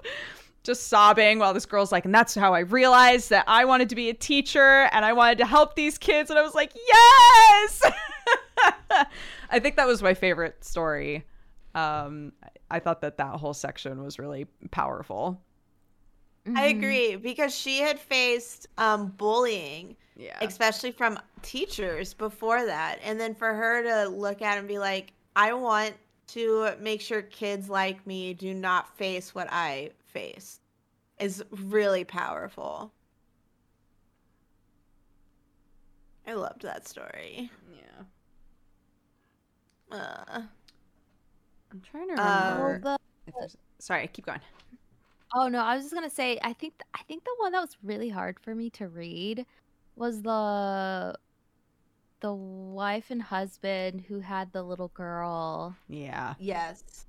just 0.66 0.88
sobbing 0.88 1.40
while 1.40 1.54
this 1.54 1.66
girl's 1.66 1.92
like, 1.92 2.04
and 2.06 2.14
that's 2.14 2.36
how 2.36 2.54
I 2.54 2.60
realized 2.60 3.30
that 3.30 3.46
I 3.48 3.64
wanted 3.66 3.88
to 3.90 3.96
be 3.96 4.10
a 4.10 4.14
teacher 4.14 4.90
and 4.92 5.06
I 5.06 5.14
wanted 5.14 5.38
to 5.38 5.46
help 5.46 5.76
these 5.76 5.98
kids. 5.98 6.30
And 6.30 6.38
I 6.38 6.42
was 6.42 6.54
like, 6.56 6.74
yes! 6.76 7.82
I 9.50 9.60
think 9.60 9.76
that 9.78 9.88
was 9.88 10.02
my 10.02 10.14
favorite 10.14 10.64
story. 10.66 11.24
Um, 11.76 12.34
I 12.72 12.80
thought 12.80 13.02
that 13.02 13.18
that 13.18 13.36
whole 13.36 13.54
section 13.54 14.04
was 14.04 14.20
really 14.20 14.48
powerful. 14.72 15.40
I 16.48 16.50
Mm-hmm. 16.50 16.78
agree 16.78 17.16
because 17.16 17.56
she 17.56 17.80
had 17.80 18.00
faced 18.00 18.68
um, 18.78 19.08
bullying, 19.18 19.96
Yeah. 20.16 20.38
especially 20.42 20.92
from 20.92 21.20
teachers 21.42 22.14
before 22.14 22.64
that. 22.66 23.00
And 23.04 23.20
then 23.20 23.34
for 23.34 23.52
her 23.54 23.82
to 23.84 24.10
look 24.10 24.42
at 24.44 24.58
and 24.60 24.68
be 24.68 24.78
like, 24.78 25.12
I 25.36 25.54
want 25.54 25.96
to 26.28 26.72
make 26.80 27.02
sure 27.02 27.22
kids 27.24 27.68
like 27.70 28.06
me 28.06 28.34
do 28.36 28.54
not 28.54 28.96
face 28.98 29.34
what 29.34 29.48
I 29.52 29.90
faced 30.16 30.62
is 31.20 31.44
really 31.52 32.04
powerful. 32.06 32.94
I 36.26 36.34
loved 36.34 36.62
that 36.64 36.88
story. 36.88 37.52
yeah. 37.76 38.04
Uh, 39.98 40.42
I'm 41.72 41.82
trying 41.82 42.16
to 42.16 42.22
Uh, 42.22 42.56
remember. 42.58 42.80
Well, 42.84 42.98
if. 43.44 43.56
Sorry, 43.80 44.08
keep 44.08 44.26
going. 44.26 44.40
Oh 45.36 45.48
no, 45.50 45.60
I 45.60 45.76
was 45.76 45.84
just 45.86 45.94
gonna 45.94 46.10
say 46.10 46.40
I 46.42 46.54
think 46.54 46.74
I 46.94 47.04
think 47.04 47.24
the 47.24 47.36
one 47.38 47.52
that 47.52 47.60
was 47.62 47.76
really 47.84 48.10
hard 48.10 48.40
for 48.40 48.56
me 48.56 48.70
to 48.72 48.88
read 48.88 49.46
was 49.96 50.22
the 50.22 51.16
the 52.22 52.34
wife 52.34 53.12
and 53.12 53.22
husband 53.22 54.02
who 54.08 54.20
had 54.20 54.52
the 54.54 54.64
little 54.64 54.88
girl. 54.90 55.76
Yeah. 55.90 56.36
yes. 56.40 57.05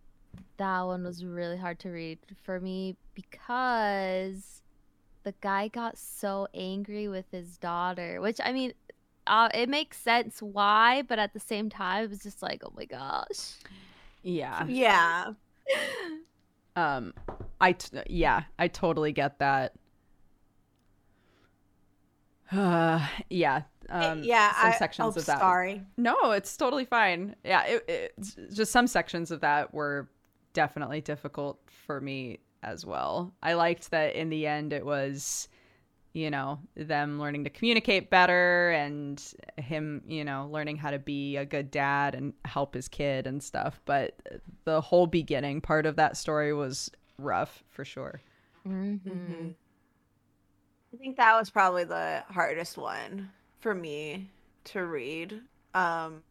That 0.56 0.80
one 0.82 1.04
was 1.04 1.24
really 1.24 1.56
hard 1.56 1.78
to 1.80 1.90
read 1.90 2.18
for 2.42 2.60
me 2.60 2.96
because 3.14 4.62
the 5.22 5.34
guy 5.40 5.68
got 5.68 5.98
so 5.98 6.48
angry 6.54 7.08
with 7.08 7.26
his 7.30 7.58
daughter, 7.58 8.20
which 8.20 8.40
I 8.42 8.52
mean, 8.52 8.72
uh, 9.26 9.48
it 9.52 9.68
makes 9.68 9.98
sense 9.98 10.40
why, 10.40 11.02
but 11.02 11.18
at 11.18 11.32
the 11.32 11.40
same 11.40 11.68
time, 11.68 12.04
it 12.04 12.10
was 12.10 12.20
just 12.20 12.42
like, 12.42 12.62
oh 12.64 12.72
my 12.76 12.84
gosh. 12.84 13.54
Yeah. 14.22 14.66
Yeah. 14.66 15.32
Um, 16.76 17.14
I 17.60 17.72
t- 17.72 17.98
yeah, 18.08 18.44
I 18.58 18.68
totally 18.68 19.12
get 19.12 19.38
that. 19.38 19.72
Uh, 22.52 23.04
yeah. 23.30 23.62
Um, 23.88 24.22
yeah. 24.22 24.52
some 24.60 24.72
I, 24.72 24.76
sections 24.76 25.16
oh, 25.16 25.20
of 25.20 25.26
that. 25.26 25.38
Sorry. 25.38 25.82
No, 25.96 26.32
it's 26.32 26.56
totally 26.56 26.84
fine. 26.84 27.34
Yeah, 27.44 27.64
it, 27.64 27.84
it's 28.20 28.36
just 28.54 28.72
some 28.72 28.86
sections 28.86 29.30
of 29.30 29.40
that 29.40 29.72
were 29.72 30.08
definitely 30.56 31.02
difficult 31.02 31.60
for 31.86 32.00
me 32.00 32.38
as 32.62 32.86
well. 32.86 33.34
I 33.42 33.52
liked 33.52 33.90
that 33.90 34.14
in 34.16 34.30
the 34.30 34.46
end 34.46 34.72
it 34.72 34.84
was, 34.84 35.48
you 36.14 36.30
know, 36.30 36.58
them 36.74 37.20
learning 37.20 37.44
to 37.44 37.50
communicate 37.50 38.08
better 38.08 38.70
and 38.70 39.22
him, 39.58 40.02
you 40.08 40.24
know, 40.24 40.48
learning 40.50 40.78
how 40.78 40.90
to 40.90 40.98
be 40.98 41.36
a 41.36 41.44
good 41.44 41.70
dad 41.70 42.14
and 42.14 42.32
help 42.46 42.72
his 42.72 42.88
kid 42.88 43.26
and 43.26 43.42
stuff. 43.42 43.82
But 43.84 44.18
the 44.64 44.80
whole 44.80 45.06
beginning 45.06 45.60
part 45.60 45.84
of 45.84 45.96
that 45.96 46.16
story 46.16 46.54
was 46.54 46.90
rough 47.18 47.62
for 47.68 47.84
sure. 47.84 48.22
Mm-hmm. 48.66 49.10
Mhm. 49.10 49.54
I 50.94 50.96
think 50.96 51.16
that 51.18 51.38
was 51.38 51.50
probably 51.50 51.84
the 51.84 52.24
hardest 52.28 52.78
one 52.78 53.30
for 53.60 53.74
me 53.74 54.30
to 54.64 54.84
read. 54.86 55.42
Um 55.74 56.22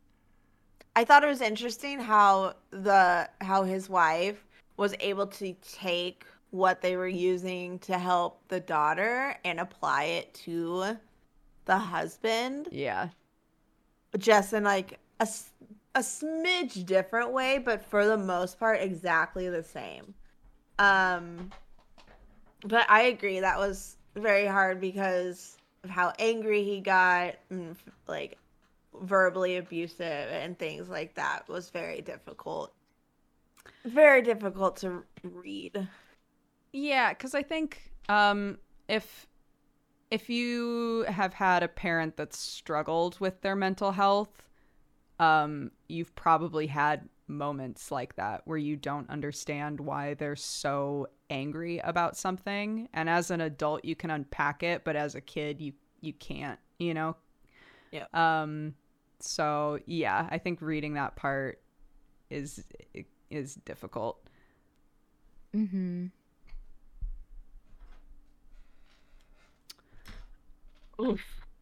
I 0.96 1.04
thought 1.04 1.24
it 1.24 1.28
was 1.28 1.42
interesting 1.42 2.00
how 2.00 2.56
the 2.72 3.30
how 3.42 3.64
his 3.64 3.90
wife 3.90 4.46
was 4.78 4.96
able 5.00 5.28
to 5.28 5.54
take 5.62 6.26
what 6.52 6.82
they 6.82 6.96
were 6.96 7.08
using 7.08 7.80
to 7.80 7.98
help 7.98 8.42
the 8.48 8.60
daughter 8.60 9.36
and 9.44 9.60
apply 9.60 10.04
it 10.06 10.34
to 10.46 10.98
the 11.66 11.78
husband. 11.78 12.70
Yeah. 12.72 13.10
just 14.18 14.54
in 14.54 14.64
like 14.64 15.00
a 15.20 15.28
a 15.96 16.00
smidge 16.00 16.86
different 16.86 17.32
way, 17.32 17.58
but 17.58 17.84
for 17.84 18.06
the 18.06 18.18
most 18.18 18.60
part, 18.60 18.82
exactly 18.82 19.50
the 19.50 19.64
same. 19.64 20.14
Um, 20.78 21.52
but 22.66 22.86
I 22.90 23.04
agree 23.04 23.40
that 23.40 23.58
was 23.58 23.96
very 24.16 24.46
hard 24.46 24.82
because 24.82 25.58
of 25.84 25.90
how 25.90 26.14
angry 26.20 26.64
he 26.64 26.82
got 26.82 27.36
and 27.50 27.76
like 28.08 28.38
verbally 29.02 29.58
abusive 29.58 30.02
and 30.02 30.58
things 30.58 30.90
like 30.90 31.16
that 31.16 31.48
was 31.48 31.70
very 31.70 32.02
difficult. 32.02 32.74
Very 33.86 34.22
difficult 34.22 34.78
to 34.78 35.04
read. 35.24 35.88
Yeah, 36.74 37.14
because 37.14 37.34
I 37.34 37.44
think 37.44 37.92
um, 38.10 38.58
if 38.88 39.28
if 40.12 40.30
you 40.30 41.06
have 41.08 41.34
had 41.34 41.64
a 41.64 41.68
parent 41.68 42.16
that's 42.18 42.38
struggled 42.38 43.20
with 43.20 43.42
their 43.42 43.56
mental 43.56 43.92
health, 43.92 44.44
um, 45.20 45.72
you've 45.88 46.14
probably 46.16 46.68
had 46.68 47.10
moments 47.28 47.92
like 47.92 48.16
that 48.16 48.42
where 48.46 48.58
you 48.58 48.76
don't 48.76 49.10
understand 49.10 49.80
why 49.80 50.14
they're 50.14 50.36
so 50.36 51.08
angry 51.30 51.80
about 51.80 52.16
something, 52.18 52.88
and 52.94 53.10
as 53.10 53.32
an 53.32 53.42
adult 53.42 53.84
you 53.84 53.96
can 53.96 54.12
unpack 54.12 54.62
it, 54.64 54.84
but 54.84 54.96
as 54.96 55.16
a 55.16 55.22
kid 55.22 55.62
you 55.62 55.74
you 56.02 56.14
can't, 56.14 56.60
you 56.78 56.94
know. 56.94 57.16
Yeah. 57.92 58.06
Um. 58.14 58.76
So 59.20 59.80
yeah, 59.86 60.28
I 60.30 60.38
think 60.38 60.62
reading 60.62 60.94
that 60.96 61.16
part 61.16 61.62
is 62.30 62.64
is 63.30 63.56
difficult. 63.56 64.20
Mm-hmm. 65.56 66.08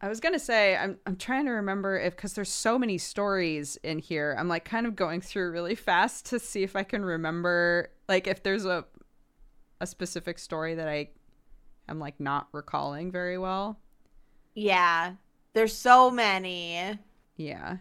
I 0.00 0.08
was 0.08 0.20
gonna 0.20 0.38
say 0.38 0.76
I'm 0.76 0.98
I'm 1.06 1.16
trying 1.16 1.46
to 1.46 1.52
remember 1.52 1.98
if 1.98 2.14
because 2.14 2.34
there's 2.34 2.50
so 2.50 2.78
many 2.78 2.98
stories 2.98 3.76
in 3.82 3.98
here. 3.98 4.36
I'm 4.38 4.48
like 4.48 4.64
kind 4.64 4.86
of 4.86 4.96
going 4.96 5.20
through 5.20 5.50
really 5.50 5.74
fast 5.74 6.26
to 6.26 6.38
see 6.38 6.62
if 6.62 6.76
I 6.76 6.82
can 6.82 7.04
remember 7.04 7.90
like 8.08 8.26
if 8.26 8.42
there's 8.42 8.64
a 8.64 8.84
a 9.80 9.86
specific 9.86 10.38
story 10.38 10.74
that 10.74 10.88
I 10.88 11.10
am 11.88 11.98
like 11.98 12.20
not 12.20 12.48
recalling 12.52 13.10
very 13.10 13.38
well. 13.38 13.78
Yeah. 14.54 15.14
There's 15.52 15.76
so 15.76 16.10
many. 16.10 16.98
Yeah. 17.36 17.78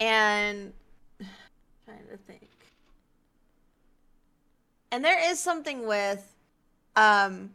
And 0.00 0.72
trying 1.84 2.06
to 2.10 2.16
think. 2.26 2.48
And 4.90 5.04
there 5.04 5.30
is 5.30 5.40
something 5.40 5.86
with 5.86 6.30
um 6.96 7.50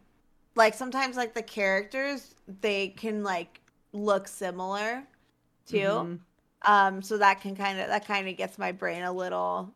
like 0.55 0.73
sometimes 0.73 1.15
like 1.15 1.33
the 1.33 1.41
characters 1.41 2.35
they 2.61 2.89
can 2.89 3.23
like 3.23 3.61
look 3.93 4.27
similar 4.27 5.03
too. 5.65 5.77
Mhm. 5.77 6.19
Um 6.63 7.01
so 7.01 7.17
that 7.17 7.41
can 7.41 7.55
kind 7.55 7.79
of 7.79 7.87
that 7.87 8.05
kind 8.05 8.27
of 8.27 8.35
gets 8.37 8.57
my 8.57 8.71
brain 8.71 9.03
a 9.03 9.11
little 9.13 9.73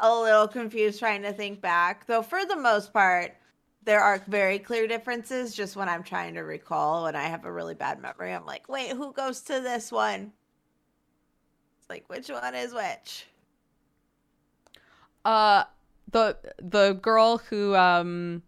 a 0.00 0.12
little 0.20 0.48
confused 0.48 0.98
trying 0.98 1.22
to 1.22 1.32
think 1.32 1.60
back. 1.60 2.06
Though 2.06 2.22
for 2.22 2.44
the 2.46 2.56
most 2.56 2.92
part 2.92 3.36
there 3.84 4.00
are 4.00 4.22
very 4.26 4.58
clear 4.58 4.86
differences 4.86 5.54
just 5.54 5.76
when 5.76 5.88
I'm 5.88 6.02
trying 6.02 6.34
to 6.34 6.40
recall 6.40 7.04
when 7.04 7.16
I 7.16 7.24
have 7.24 7.44
a 7.44 7.52
really 7.52 7.74
bad 7.74 8.00
memory. 8.00 8.32
I'm 8.32 8.46
like, 8.46 8.68
"Wait, 8.68 8.90
who 8.90 9.12
goes 9.12 9.40
to 9.42 9.60
this 9.60 9.92
one?" 9.92 10.32
It's 11.78 11.90
like 11.90 12.08
which 12.08 12.28
one 12.28 12.54
is 12.54 12.72
which? 12.72 13.26
Uh 15.24 15.64
the 16.10 16.38
the 16.58 16.92
girl 17.02 17.38
who 17.38 17.74
um 17.74 18.42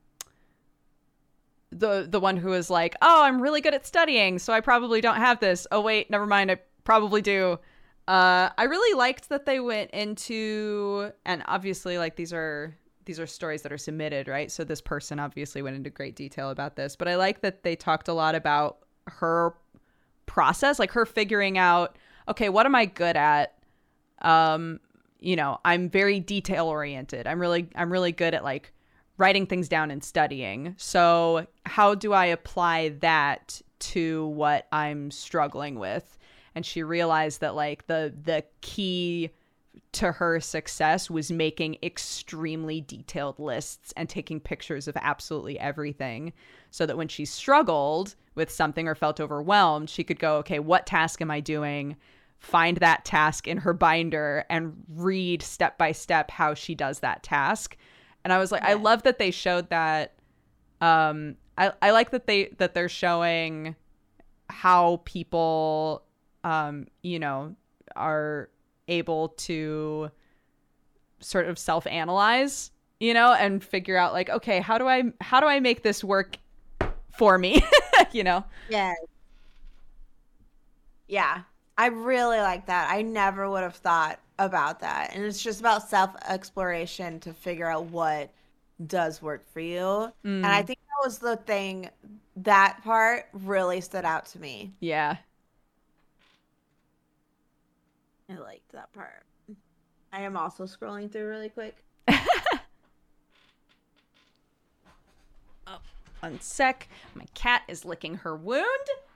the 1.71 2.07
the 2.09 2.21
one 2.21 2.37
who 2.37 2.53
is 2.53 2.71
like, 2.71 2.95
"Oh, 3.03 3.23
I'm 3.23 3.41
really 3.43 3.61
good 3.61 3.75
at 3.75 3.87
studying, 3.87 4.39
so 4.39 4.53
I 4.53 4.61
probably 4.61 5.01
don't 5.01 5.17
have 5.17 5.41
this." 5.41 5.67
Oh 5.71 5.81
wait, 5.81 6.11
never 6.11 6.27
mind, 6.27 6.51
I 6.51 6.61
probably 6.85 7.23
do. 7.23 7.59
Uh 8.09 8.51
I 8.57 8.65
really 8.65 8.97
liked 8.97 9.29
that 9.29 9.47
they 9.47 9.61
went 9.61 9.91
into 9.91 11.13
and 11.25 11.43
obviously 11.47 11.99
like 11.99 12.17
these 12.17 12.33
are 12.33 12.77
these 13.07 13.19
are 13.19 13.27
stories 13.27 13.63
that 13.63 13.73
are 13.73 13.79
submitted, 13.79 14.29
right? 14.29 14.51
So 14.51 14.63
this 14.63 14.81
person 14.81 15.19
obviously 15.19 15.63
went 15.63 15.77
into 15.77 15.91
great 15.91 16.15
detail 16.17 16.51
about 16.51 16.77
this, 16.77 16.97
but 16.97 17.09
I 17.09 17.17
like 17.17 17.41
that 17.41 17.63
they 17.63 17.75
talked 17.77 18.09
a 18.09 18.13
lot 18.13 18.35
about 18.35 18.79
her 19.07 19.55
process, 20.27 20.79
like 20.79 20.91
her 20.93 21.07
figuring 21.07 21.57
out, 21.57 21.97
okay, 22.29 22.49
what 22.49 22.67
am 22.67 22.75
I 22.75 22.85
good 22.87 23.17
at? 23.17 23.55
Um 24.21 24.81
you 25.21 25.37
know 25.37 25.59
i'm 25.65 25.89
very 25.89 26.21
detail 26.21 26.67
oriented 26.67 27.27
i'm 27.27 27.41
really 27.41 27.69
i'm 27.75 27.91
really 27.91 28.13
good 28.13 28.35
at 28.35 28.45
like 28.45 28.73
writing 29.19 29.47
things 29.47 29.69
down 29.69 29.91
and 29.91 30.05
studying 30.05 30.75
so 30.77 31.47
how 31.65 31.95
do 31.95 32.13
i 32.13 32.27
apply 32.27 32.91
that 33.01 33.61
to 33.79 34.27
what 34.29 34.67
i'm 34.73 35.11
struggling 35.11 35.79
with 35.79 36.19
and 36.55 36.65
she 36.65 36.83
realized 36.83 37.41
that 37.41 37.55
like 37.55 37.87
the 37.87 38.15
the 38.25 38.45
key 38.61 39.31
to 39.97 40.13
her 40.13 40.41
success 40.41 41.11
was 41.11 41.31
making 41.31 41.77
extremely 41.83 42.81
detailed 42.81 43.39
lists 43.39 43.93
and 43.97 44.09
taking 44.09 44.41
pictures 44.41 44.89
of 44.89 44.97
absolutely 45.01 45.59
everything 45.59 46.33
so 46.71 46.87
that 46.87 46.97
when 46.97 47.09
she 47.09 47.25
struggled 47.25 48.15
with 48.35 48.51
something 48.51 48.87
or 48.89 48.95
felt 48.95 49.21
overwhelmed 49.21 49.91
she 49.91 50.05
could 50.05 50.19
go 50.19 50.37
okay 50.37 50.59
what 50.59 50.87
task 50.87 51.21
am 51.21 51.31
i 51.31 51.41
doing 51.41 51.97
find 52.39 52.77
that 52.79 53.05
task 53.05 53.49
in 53.49 53.59
her 53.59 53.73
binder 53.73 54.45
and 54.51 54.85
read 54.95 55.43
step 55.43 55.79
by 55.79 55.93
step 55.93 56.31
how 56.31 56.55
she 56.55 56.75
does 56.75 57.01
that 57.01 57.23
task. 57.23 57.77
And 58.25 58.33
I 58.33 58.39
was 58.39 58.53
like, 58.53 58.63
I 58.63 58.75
love 58.75 59.03
that 59.05 59.19
they 59.19 59.31
showed 59.31 59.71
that. 59.71 60.15
Um, 60.81 61.37
I, 61.57 61.73
I 61.81 61.91
like 61.93 62.11
that 62.11 62.27
they 62.27 62.55
that 62.59 62.75
they're 62.75 62.89
showing 62.89 63.75
how 64.51 65.01
people, 65.05 66.03
um, 66.45 66.87
you 67.03 67.19
know, 67.19 67.55
are 67.95 68.51
able 68.89 69.31
to 69.31 70.11
sort 71.21 71.47
of 71.47 71.59
self 71.59 71.87
analyze, 71.87 72.71
you 73.01 73.15
know, 73.15 73.33
and 73.33 73.63
figure 73.63 73.97
out 73.97 74.13
like, 74.13 74.31
okay, 74.31 74.61
how 74.61 74.79
do 74.79 74.87
I 74.87 75.05
how 75.21 75.41
do 75.41 75.47
I 75.47 75.61
make 75.61 75.83
this 75.83 76.03
work 76.05 76.39
for 77.13 77.39
me, 77.39 77.63
you 78.13 78.25
know? 78.25 78.45
Yeah. 78.69 78.95
Yeah. 81.09 81.43
I 81.79 81.87
really 81.87 82.39
like 82.39 82.67
that. 82.67 82.91
I 82.91 83.03
never 83.03 83.49
would 83.51 83.63
have 83.63 83.77
thought 83.77 84.19
about 84.39 84.81
that. 84.81 85.15
And 85.15 85.25
it's 85.25 85.43
just 85.43 85.61
about 85.61 85.89
self 85.89 86.15
exploration 86.27 87.21
to 87.21 87.33
figure 87.35 87.67
out 87.69 87.87
what 87.87 88.31
does 88.87 89.21
work 89.23 89.47
for 89.53 89.61
you. 89.61 90.13
And 90.43 90.53
I 90.53 90.63
Mm, 90.63 90.65
think 90.65 90.79
that 90.81 91.07
was 91.07 91.19
the 91.19 91.37
thing 91.37 91.91
that 92.37 92.81
part 92.85 93.27
really 93.33 93.81
stood 93.81 94.05
out 94.05 94.27
to 94.27 94.39
me. 94.41 94.73
yeah. 94.81 95.19
I 98.31 98.35
liked 98.39 98.73
that 98.73 98.93
part. 98.93 99.25
I 100.13 100.23
am 100.23 100.37
also 100.37 100.65
scrolling 100.65 101.11
through 101.11 101.29
really 101.29 101.49
quick. 101.49 101.77
Oh, 105.69 105.79
one 106.21 106.41
sec. 106.41 106.89
My 107.15 107.25
cat 107.35 107.63
is 107.69 107.85
licking 107.85 108.15
her 108.19 108.37
wound. 108.37 108.67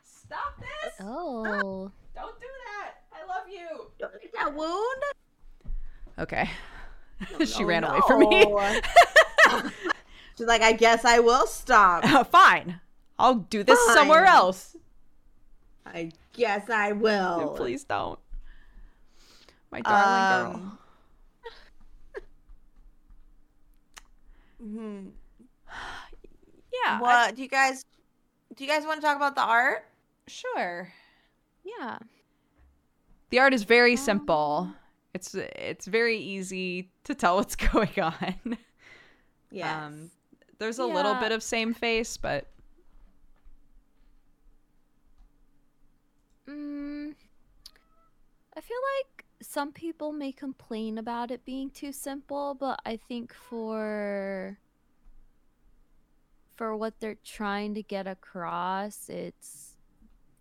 Stop 0.02 0.58
this! 0.58 0.94
Oh. 1.00 1.90
Don't 2.14 2.40
do 2.40 2.46
that! 2.66 2.94
I 3.12 3.24
love 3.26 3.48
you! 3.48 3.90
Don't 4.00 4.12
make 4.14 4.32
that 4.34 4.52
wound. 4.52 5.02
Okay. 6.18 6.50
she 7.46 7.62
Oh, 7.62 7.66
ran 7.66 7.84
away 7.84 8.00
from 8.06 8.20
me. 8.20 8.44
She's 10.36 10.46
like, 10.46 10.62
I 10.62 10.72
guess 10.72 11.04
I 11.04 11.20
will 11.20 11.46
stop. 11.46 12.04
Fine. 12.28 12.80
I'll 13.18 13.34
do 13.36 13.62
this 13.62 13.78
somewhere 13.94 14.24
else. 14.24 14.76
I 15.86 16.10
guess 16.32 16.68
I 16.70 16.92
will. 16.92 17.54
Please 17.56 17.84
don't. 17.84 18.18
My 19.70 19.80
darling 19.80 20.28
girl. 20.28 20.54
Um, 20.54 20.78
hmm. 24.60 25.08
Yeah. 26.72 26.96
I- 26.96 27.00
What 27.00 27.36
do 27.36 27.42
you 27.42 27.48
guys 27.48 27.84
do? 28.56 28.64
You 28.64 28.70
guys 28.70 28.84
want 28.84 29.00
to 29.00 29.06
talk 29.06 29.16
about 29.16 29.34
the 29.34 29.42
art? 29.42 29.84
sure. 30.26 30.92
Yeah. 31.64 31.98
The 33.30 33.38
art 33.38 33.52
is 33.54 33.62
very 33.64 33.96
simple. 33.96 34.72
It's 35.14 35.34
it's 35.34 35.86
very 35.86 36.18
easy 36.18 36.90
to 37.04 37.14
tell 37.14 37.36
what's 37.38 37.56
going 37.56 37.98
on. 38.00 38.58
Yes. 39.50 39.76
Um, 39.86 40.10
there's 40.58 40.78
a 40.78 40.84
little 40.86 41.14
bit 41.16 41.32
of 41.32 41.42
same 41.42 41.74
face, 41.74 42.16
but 42.16 42.46
Mm, 46.48 47.14
I 48.56 48.60
feel 48.60 48.76
like 48.98 49.19
some 49.42 49.72
people 49.72 50.12
may 50.12 50.32
complain 50.32 50.98
about 50.98 51.30
it 51.30 51.44
being 51.44 51.70
too 51.70 51.92
simple, 51.92 52.54
but 52.54 52.80
I 52.84 52.96
think 52.96 53.32
for 53.32 54.58
for 56.56 56.76
what 56.76 57.00
they're 57.00 57.16
trying 57.24 57.74
to 57.74 57.82
get 57.82 58.06
across, 58.06 59.08
it's 59.08 59.76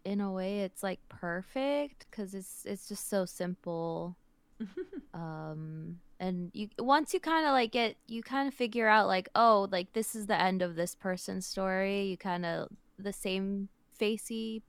in 0.06 0.22
a 0.22 0.32
way 0.32 0.62
it's 0.62 0.84
like 0.84 1.00
perfect 1.10 2.06
because 2.10 2.34
it's 2.34 2.66
it's 2.66 2.88
just 2.88 3.10
so 3.10 3.26
simple. 3.26 4.18
um 5.14 6.00
and 6.20 6.52
you 6.54 6.68
once 6.78 7.14
you 7.14 7.20
kind 7.20 7.46
of 7.46 7.54
like 7.54 7.72
get 7.72 7.96
you 8.08 8.22
kind 8.22 8.48
of 8.48 8.54
figure 8.54 8.88
out 8.88 9.08
like 9.08 9.30
oh 9.36 9.68
like 9.72 9.94
this 9.94 10.16
is 10.16 10.28
the 10.28 10.40
end 10.40 10.62
of 10.62 10.76
this 10.76 10.94
person's 10.96 11.46
story 11.46 12.04
you 12.08 12.18
kind 12.18 12.46
of 12.46 12.68
the 12.98 13.14
same 13.14 13.70
facey 13.98 14.62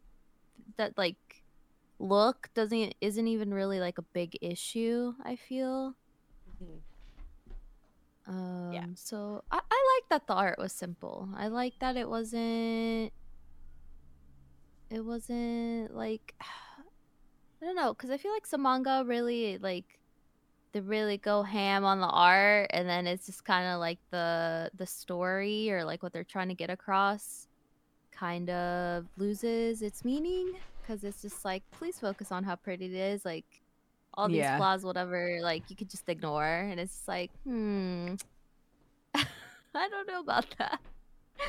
that 0.77 0.97
like 0.97 1.30
look 2.01 2.49
doesn't 2.55 2.95
isn't 3.01 3.29
even 3.29 3.53
really 3.53 3.79
like 3.79 3.99
a 3.99 4.03
big 4.03 4.37
issue. 4.41 5.13
I 5.23 5.37
feel. 5.37 5.95
Um, 8.27 8.71
Yeah. 8.73 8.87
So 8.95 9.45
I, 9.51 9.59
I 9.59 9.99
like 9.99 10.09
that 10.09 10.27
the 10.27 10.35
art 10.35 10.59
was 10.59 10.73
simple. 10.73 11.29
I 11.37 11.49
like 11.49 11.75
that 11.81 11.97
it 11.97 12.09
wasn't. 12.09 13.13
It 14.91 15.05
wasn't 15.05 15.95
like. 15.95 16.35
I 17.63 17.67
don't 17.67 17.77
know, 17.77 17.93
because 17.93 18.09
I 18.09 18.17
feel 18.17 18.33
like 18.33 18.47
some 18.47 18.63
manga 18.63 19.05
really 19.07 19.59
like. 19.59 19.85
They 20.73 20.81
really 20.81 21.19
go 21.19 21.43
ham 21.43 21.85
on 21.85 22.01
the 22.01 22.07
art, 22.07 22.71
and 22.73 22.89
then 22.89 23.09
it's 23.09 23.27
just 23.27 23.45
kind 23.45 23.67
of 23.67 23.81
like 23.81 23.99
the 24.11 24.71
the 24.75 24.87
story 24.87 25.71
or 25.71 25.85
like 25.85 26.03
what 26.03 26.13
they're 26.13 26.25
trying 26.25 26.49
to 26.49 26.55
get 26.55 26.71
across, 26.71 27.49
kind 28.13 28.49
of 28.49 29.07
loses 29.19 29.83
its 29.83 30.05
meaning 30.05 30.55
because 30.91 31.05
it's 31.05 31.23
just 31.23 31.45
like 31.45 31.63
please 31.71 31.99
focus 32.01 32.33
on 32.33 32.45
how 32.45 32.57
pretty 32.57 32.87
it 32.87 32.93
is, 32.93 33.25
like 33.25 33.63
all 34.15 34.29
these 34.29 34.37
Yeah. 34.37 34.57
flaws, 34.57 34.85
whatever, 34.85 35.39
like 35.43 35.71
you 35.71 35.77
could 35.77 35.91
just 35.91 36.09
ignore, 36.09 36.45
and 36.45 36.81
it's 36.81 37.07
like 37.07 37.31
hmm. 37.45 38.15
I 39.75 39.89
don't 39.89 40.09
know 40.09 40.21
about 40.21 40.47
that. 40.59 40.81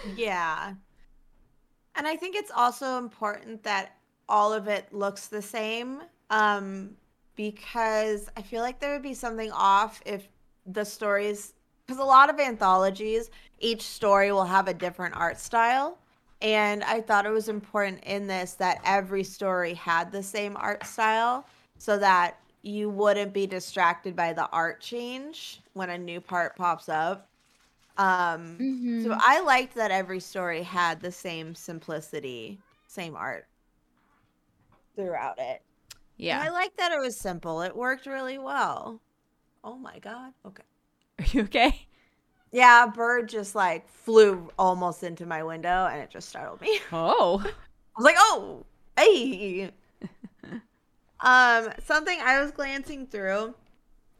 Yeah. 0.03 0.75
And 1.95 2.07
I 2.07 2.15
think 2.15 2.35
it's 2.35 2.51
also 2.55 2.97
important 2.97 3.63
that 3.63 3.97
all 4.29 4.53
of 4.53 4.67
it 4.67 4.93
looks 4.93 5.27
the 5.27 5.41
same 5.41 6.01
um 6.29 6.95
because 7.35 8.29
I 8.37 8.41
feel 8.41 8.61
like 8.61 8.79
there 8.79 8.93
would 8.93 9.01
be 9.03 9.13
something 9.13 9.51
off 9.51 10.01
if 10.05 10.27
the 10.65 10.85
stories 10.85 11.53
because 11.85 11.99
a 11.99 12.05
lot 12.05 12.29
of 12.29 12.39
anthologies 12.39 13.29
each 13.59 13.81
story 13.81 14.31
will 14.31 14.45
have 14.45 14.67
a 14.67 14.73
different 14.73 15.15
art 15.15 15.39
style 15.39 15.97
and 16.41 16.83
I 16.83 17.01
thought 17.01 17.25
it 17.25 17.31
was 17.31 17.49
important 17.49 18.03
in 18.03 18.27
this 18.27 18.53
that 18.55 18.79
every 18.83 19.23
story 19.23 19.73
had 19.73 20.11
the 20.11 20.23
same 20.23 20.57
art 20.57 20.85
style 20.85 21.45
so 21.77 21.97
that 21.99 22.37
you 22.63 22.89
wouldn't 22.89 23.33
be 23.33 23.47
distracted 23.47 24.15
by 24.15 24.33
the 24.33 24.47
art 24.49 24.81
change 24.81 25.61
when 25.73 25.89
a 25.89 25.97
new 25.97 26.21
part 26.21 26.55
pops 26.55 26.89
up. 26.89 27.29
Um 27.97 28.61
Mm-hmm. 28.61 28.99
so 28.99 29.15
I 29.19 29.41
liked 29.41 29.75
that 29.75 29.91
every 29.91 30.19
story 30.21 30.63
had 30.63 31.01
the 31.01 31.11
same 31.11 31.55
simplicity, 31.55 32.61
same 32.87 33.15
art 33.15 33.47
throughout 34.95 35.39
it. 35.39 35.61
And 36.29 36.39
I 36.39 36.49
Yeah. 36.49 36.51
like 36.51 36.77
that 36.77 36.91
it 36.93 36.99
was 36.99 37.19
simple. 37.19 37.61
It 37.61 37.75
worked 37.75 38.05
really 38.07 38.37
well. 38.39 39.01
Oh 39.63 39.75
my 39.77 39.97
god. 39.99 40.33
Okay. 40.45 40.63
Are 41.19 41.25
you 41.31 41.41
okay? 41.43 41.87
Yeah, 42.51 42.85
a 42.85 42.87
bird 42.91 43.29
just 43.29 43.55
like 43.55 43.89
flew 43.89 44.51
almost 44.59 45.03
into 45.03 45.25
my 45.25 45.43
window 45.43 45.87
and 45.87 46.01
it 46.01 46.09
just 46.09 46.29
startled 46.29 46.61
me. 46.61 46.79
Oh. 46.91 47.41
I 47.43 47.99
was 47.99 48.05
like, 48.05 48.15
"Oh, 48.17 48.65
hey." 48.97 49.69
um, 51.19 51.69
something 51.83 52.17
I 52.21 52.41
was 52.41 52.51
glancing 52.51 53.05
through, 53.05 53.53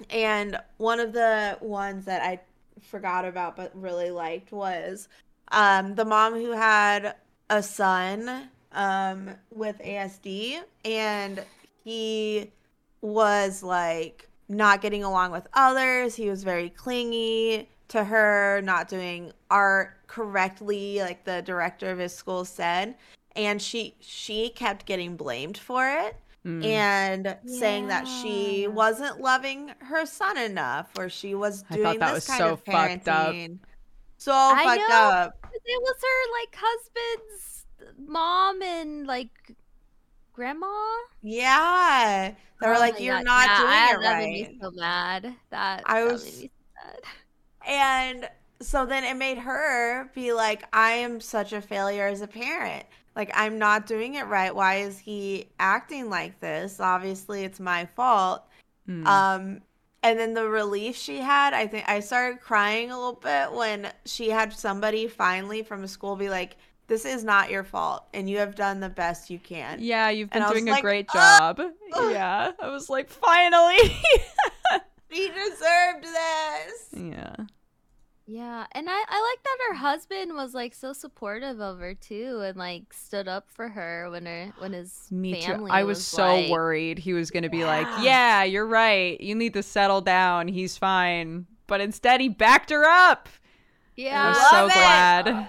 and 0.10 0.58
one 0.78 1.00
of 1.00 1.14
the 1.14 1.58
ones 1.62 2.06
that 2.06 2.22
I 2.22 2.40
forgot 2.82 3.24
about 3.26 3.56
but 3.56 3.72
really 3.74 4.12
liked 4.12 4.52
was 4.52 5.08
um 5.52 5.96
the 5.96 6.04
mom 6.06 6.34
who 6.34 6.52
had 6.52 7.16
a 7.50 7.62
son 7.64 8.50
um 8.74 9.30
with 9.52 9.80
ASD, 9.80 10.60
and 10.84 11.44
he 11.84 12.52
was 13.02 13.64
like 13.64 14.28
not 14.50 14.82
getting 14.82 15.04
along 15.04 15.32
with 15.32 15.48
others. 15.54 16.16
He 16.16 16.30
was 16.30 16.44
very 16.44 16.70
clingy 16.70 17.70
to 17.92 18.04
her, 18.04 18.62
not 18.64 18.88
doing 18.88 19.32
art 19.50 19.98
correctly, 20.08 21.00
like 21.00 21.24
the 21.24 21.42
director 21.42 21.90
of 21.92 21.98
his 22.00 22.14
school 22.14 22.46
said. 22.46 22.96
And 23.36 23.62
she 23.62 23.96
she 24.02 24.50
kept 24.50 24.86
getting 24.86 25.16
blamed 25.16 25.58
for 25.58 25.88
it 25.88 26.16
Mm. 26.46 26.66
and 26.66 27.38
saying 27.46 27.88
that 27.90 28.08
she 28.08 28.68
wasn't 28.68 29.22
loving 29.22 29.72
her 29.78 30.08
son 30.08 30.38
enough 30.40 30.90
or 30.98 31.08
she 31.08 31.36
was 31.36 31.64
I 31.70 31.76
doing 31.76 31.86
thought 31.86 32.00
that 32.00 32.14
this 32.16 32.28
was 32.28 32.28
kind 32.28 32.40
so 32.40 32.54
of 32.54 32.64
fucked 32.64 33.08
up. 33.08 33.34
parenting. 33.36 33.60
So 34.18 34.32
I 34.34 34.64
fucked 34.64 34.90
know. 34.90 34.96
up. 34.96 35.48
It 35.54 35.82
was 35.84 35.96
her 36.02 36.32
like 36.42 36.56
husband's 36.60 37.66
mom 38.08 38.62
and 38.64 39.06
like 39.06 39.54
grandma. 40.34 40.68
Yeah. 41.22 42.32
They 42.60 42.68
were 42.68 42.76
Oh 42.76 42.80
like, 42.80 43.00
You're 43.00 43.18
God, 43.18 43.26
not 43.26 43.48
yeah, 43.48 43.58
I- 43.60 43.88
doing 43.92 44.00
it 44.00 44.04
that 44.04 44.14
right. 44.14 44.30
made 44.30 44.50
me 44.50 44.58
so 44.62 44.72
mad. 44.72 45.36
That 45.52 45.84
I 45.86 46.02
that 46.04 46.12
was- 46.12 46.24
made 46.26 46.42
me 46.42 46.50
so 46.50 46.84
sad. 46.90 47.00
And 47.72 48.30
so 48.62 48.86
then 48.86 49.04
it 49.06 49.16
made 49.16 49.38
her 49.40 50.12
be 50.14 50.34
like, 50.34 50.64
I 50.74 50.92
am 50.92 51.20
such 51.22 51.54
a 51.54 51.62
failure 51.62 52.06
as 52.08 52.22
a 52.22 52.28
parent. 52.28 52.84
Like, 53.16 53.32
I'm 53.34 53.58
not 53.58 53.88
doing 53.88 54.16
it 54.16 54.28
right. 54.28 54.54
Why 54.54 54.76
is 54.78 55.00
he 55.00 55.48
acting 55.60 56.10
like 56.10 56.40
this? 56.40 56.80
Obviously, 56.80 57.44
it's 57.44 57.60
my 57.60 57.86
fault. 57.96 58.44
Mm. 58.88 59.06
Um, 59.08 59.62
and 60.04 60.20
then 60.20 60.34
the 60.34 60.48
relief 60.48 60.96
she 60.98 61.20
had, 61.20 61.54
I 61.54 61.68
think 61.68 61.88
I 61.88 62.00
started 62.02 62.42
crying 62.42 62.92
a 62.92 62.98
little 62.98 63.14
bit 63.22 63.52
when 63.54 63.88
she 64.06 64.30
had 64.30 64.52
somebody 64.54 65.08
finally 65.08 65.64
from 65.64 65.84
a 65.84 65.88
school 65.88 66.16
be 66.16 66.30
like, 66.30 66.58
This 66.88 67.06
is 67.06 67.24
not 67.24 67.50
your 67.52 67.64
fault, 67.64 68.06
and 68.14 68.30
you 68.30 68.38
have 68.40 68.56
done 68.56 68.80
the 68.80 68.90
best 68.90 69.30
you 69.30 69.40
can. 69.40 69.78
yeah, 69.80 70.10
you've 70.10 70.30
been 70.30 70.48
doing 70.50 70.68
a 70.70 70.74
like, 70.74 70.82
great 70.82 71.06
"Ah!" 71.14 71.54
job. 71.56 71.72
yeah. 72.12 72.52
I 72.60 72.70
was 72.70 72.90
like, 72.90 73.10
finally. 73.10 73.78
She 75.14 75.28
deserved 75.28 76.04
this. 76.06 76.88
yeah. 76.94 77.21
Yeah, 78.26 78.66
and 78.72 78.88
I 78.90 78.94
I 79.08 79.22
like 79.32 79.44
that 79.44 79.58
her 79.70 79.76
husband 79.76 80.34
was 80.36 80.54
like 80.54 80.74
so 80.74 80.94
supportive 80.94 81.60
of 81.60 81.80
her 81.80 81.94
too, 81.96 82.40
and 82.44 82.58
like 82.58 82.94
stood 82.94 83.28
up 83.28 83.50
for 83.52 83.70
her 83.70 84.10
when 84.10 84.26
her 84.26 84.54
when 84.58 84.74
his 84.74 85.12
Me 85.12 85.36
too. 85.36 85.58
family 85.58 85.70
I 85.70 85.84
was, 85.84 86.06
so 86.06 86.40
like, 86.40 86.46
worried 86.50 87.00
he 87.00 87.14
was 87.14 87.32
going 87.32 87.44
to 87.44 87.50
be 87.50 87.66
like, 87.66 87.94
Yeah. 87.94 87.98
"Yeah, 87.98 88.44
you're 88.44 88.66
right. 88.66 89.20
You 89.20 89.36
need 89.36 89.54
to 89.56 89.64
settle 89.64 90.02
down. 90.02 90.48
He's 90.48 90.78
fine." 90.78 91.48
But 91.68 91.82
instead, 91.82 92.22
he 92.22 92.30
backed 92.30 92.70
her 92.70 92.86
up. 92.86 93.28
Yeah, 94.10 94.24
I 94.26 94.28
Yeah, 94.28 94.30
was 94.30 94.40
so 94.40 94.70
it. 94.70 94.72
glad. 94.72 95.48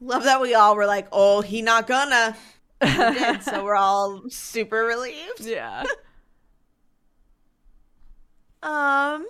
Love 0.00 0.24
that 0.24 0.40
we 0.40 0.54
all 0.54 0.74
were 0.76 0.86
like, 0.86 1.08
Oh, 1.12 1.40
he 1.40 1.62
not 1.62 1.86
gonna. 1.86 2.36
He 2.84 3.04
did, 3.04 3.42
so 3.42 3.62
we're 3.64 3.76
all 3.76 4.28
super 4.28 4.84
relieved. 4.84 5.46
yeah. 5.46 5.86
Um, 8.62 9.26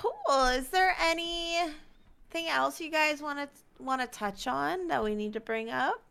cool. 0.00 0.46
Is 0.46 0.68
there 0.68 0.94
anything 1.00 2.48
else 2.48 2.80
you 2.80 2.90
guys 2.90 3.20
want 3.22 3.38
to 3.38 3.48
want 3.82 4.00
to 4.00 4.06
touch 4.06 4.46
on 4.46 4.88
that 4.88 5.02
we 5.02 5.14
need 5.14 5.32
to 5.34 5.40
bring 5.40 5.70
up? 5.70 6.02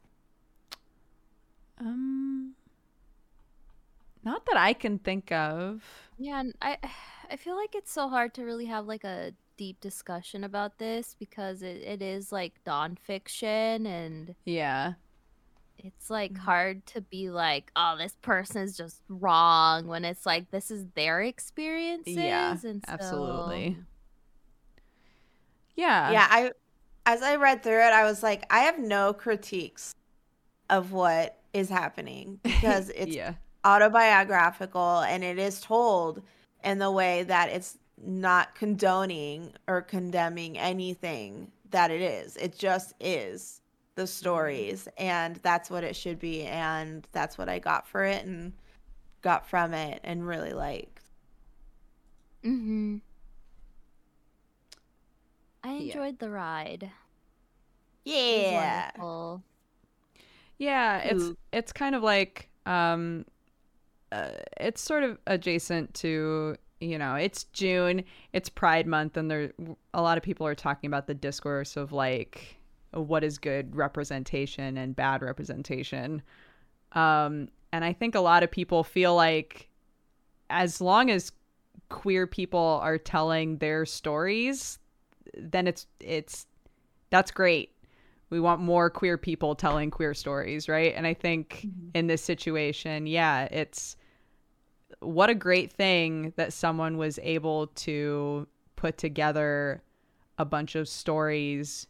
Um, 1.79 2.55
not 4.23 4.45
that 4.47 4.57
I 4.57 4.73
can 4.73 4.99
think 4.99 5.31
of. 5.31 5.83
Yeah, 6.17 6.39
and 6.39 6.53
I 6.61 6.77
I 7.31 7.35
feel 7.37 7.55
like 7.55 7.75
it's 7.75 7.91
so 7.91 8.09
hard 8.09 8.33
to 8.35 8.43
really 8.43 8.65
have 8.65 8.85
like 8.87 9.03
a 9.03 9.33
deep 9.57 9.79
discussion 9.81 10.43
about 10.43 10.77
this 10.77 11.15
because 11.19 11.61
it, 11.61 11.77
it 11.77 12.01
is 12.01 12.31
like 12.31 12.53
nonfiction 12.65 13.85
and 13.87 14.35
Yeah. 14.45 14.93
It's 15.79 16.09
like 16.09 16.33
Mhm. 16.33 16.37
hard 16.39 16.85
to 16.87 17.01
be 17.01 17.29
like, 17.29 17.71
oh, 17.75 17.95
this 17.97 18.15
person 18.21 18.61
is 18.63 18.75
just 18.75 19.01
wrong 19.09 19.87
when 19.87 20.03
it's 20.05 20.25
like 20.25 20.49
this 20.51 20.71
is 20.71 20.85
their 20.95 21.21
experiences. 21.21 22.15
Yeah, 22.17 22.51
and 22.63 22.83
so- 22.85 22.93
absolutely. 22.93 23.77
Yeah. 25.75 26.11
yeah, 26.11 26.27
I 26.29 26.51
as 27.05 27.21
I 27.21 27.35
read 27.37 27.63
through 27.63 27.79
it, 27.85 27.93
I 27.93 28.03
was 28.03 28.21
like, 28.21 28.45
I 28.49 28.59
have 28.61 28.79
no 28.79 29.13
critiques 29.13 29.93
of 30.69 30.91
what 30.91 31.37
is 31.53 31.69
happening 31.69 32.39
because 32.43 32.89
it's 32.89 33.15
yeah. 33.15 33.35
autobiographical 33.63 34.99
and 35.01 35.23
it 35.23 35.37
is 35.39 35.61
told 35.61 36.21
in 36.63 36.79
the 36.79 36.91
way 36.91 37.23
that 37.23 37.49
it's 37.49 37.77
not 38.03 38.55
condoning 38.55 39.53
or 39.67 39.81
condemning 39.81 40.57
anything 40.57 41.51
that 41.69 41.91
it 41.91 42.01
is. 42.01 42.35
It 42.37 42.57
just 42.57 42.93
is 42.99 43.61
the 43.97 44.07
stories 44.07 44.87
and 44.97 45.37
that's 45.37 45.69
what 45.71 45.83
it 45.83 45.95
should 45.97 46.19
be 46.19 46.43
and 46.45 47.07
that's 47.13 47.37
what 47.37 47.49
I 47.49 47.59
got 47.59 47.87
for 47.87 48.05
it 48.05 48.25
and 48.25 48.53
got 49.21 49.49
from 49.49 49.73
it 49.73 50.01
and 50.03 50.27
really 50.27 50.53
liked. 50.53 51.01
Mhm. 52.43 53.01
I 55.63 55.73
Yeah. 55.77 55.97
enjoyed 55.97 56.19
the 56.19 56.31
ride. 56.31 56.91
Yeah. 58.05 58.91
wonderful. 58.95 59.43
Yeah, 60.59 60.99
it's 60.99 61.31
Ooh. 61.31 61.37
it's 61.51 61.73
kind 61.73 61.95
of 61.95 62.03
like 62.03 62.49
um 62.65 63.25
uh, 64.11 64.31
it's 64.59 64.81
sort 64.81 65.03
of 65.03 65.19
adjacent 65.27 65.93
to, 65.95 66.57
you 66.81 66.97
know, 66.99 67.15
it's 67.15 67.45
June, 67.45 68.03
it's 68.33 68.49
Pride 68.49 68.87
month 68.87 69.17
and 69.17 69.31
there 69.31 69.53
a 69.93 70.01
lot 70.03 70.17
of 70.17 70.23
people 70.23 70.47
are 70.47 70.55
talking 70.55 70.87
about 70.89 71.07
the 71.07 71.15
discourse 71.15 71.77
of 71.77 71.93
like 71.93 72.56
what 72.91 73.23
is 73.23 73.37
good 73.37 73.75
representation 73.75 74.77
and 74.77 74.95
bad 74.95 75.21
representation. 75.21 76.21
Um 76.93 77.49
and 77.73 77.83
I 77.83 77.93
think 77.93 78.15
a 78.15 78.19
lot 78.21 78.43
of 78.43 78.51
people 78.51 78.83
feel 78.83 79.15
like 79.15 79.69
as 80.49 80.79
long 80.81 81.09
as 81.11 81.31
queer 81.89 82.25
people 82.27 82.79
are 82.81 82.97
telling 82.97 83.57
their 83.57 83.85
stories, 83.85 84.79
then 85.37 85.67
it's 85.67 85.87
it's 85.99 86.47
that's 87.09 87.31
great 87.31 87.71
We 88.29 88.39
want 88.41 88.59
more 88.61 88.89
queer 88.89 89.17
people 89.17 89.55
telling 89.55 89.89
queer 89.91 90.13
stories, 90.13 90.67
right? 90.67 90.93
And 90.95 91.07
I 91.07 91.13
think 91.13 91.65
Mhm. 91.65 91.91
in 91.93 92.07
this 92.07 92.21
situation, 92.21 93.07
yeah, 93.07 93.45
it's 93.45 93.95
what 94.99 95.29
a 95.29 95.35
great 95.35 95.71
thing 95.71 96.33
that 96.37 96.53
someone 96.53 96.97
was 96.97 97.19
able 97.23 97.67
to 97.67 98.47
put 98.75 98.97
together 98.97 99.81
a 100.37 100.45
bunch 100.45 100.75
of 100.75 100.87
stories 100.87 101.87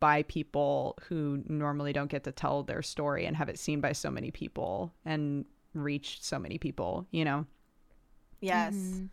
by 0.00 0.22
people 0.24 0.96
who 1.08 1.42
normally 1.48 1.92
don't 1.92 2.10
get 2.10 2.24
to 2.24 2.32
tell 2.32 2.62
their 2.62 2.82
story 2.82 3.26
and 3.26 3.36
have 3.36 3.48
it 3.48 3.58
seen 3.58 3.80
by 3.80 3.92
so 3.92 4.10
many 4.10 4.30
people 4.30 4.92
and 5.04 5.44
reach 5.74 6.18
so 6.22 6.38
many 6.38 6.58
people, 6.58 7.06
you 7.10 7.24
know? 7.24 7.46
Yes. 8.40 8.74
Mhm. 8.74 9.08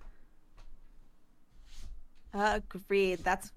Agreed. 2.34 3.20
That's 3.24 3.52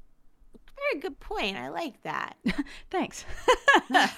a 0.55 0.59
very 0.77 1.01
good 1.01 1.19
point. 1.21 1.57
I 1.57 1.69
like 1.69 2.01
that. 2.03 2.37
Thanks. 2.91 3.25
well, 3.91 4.11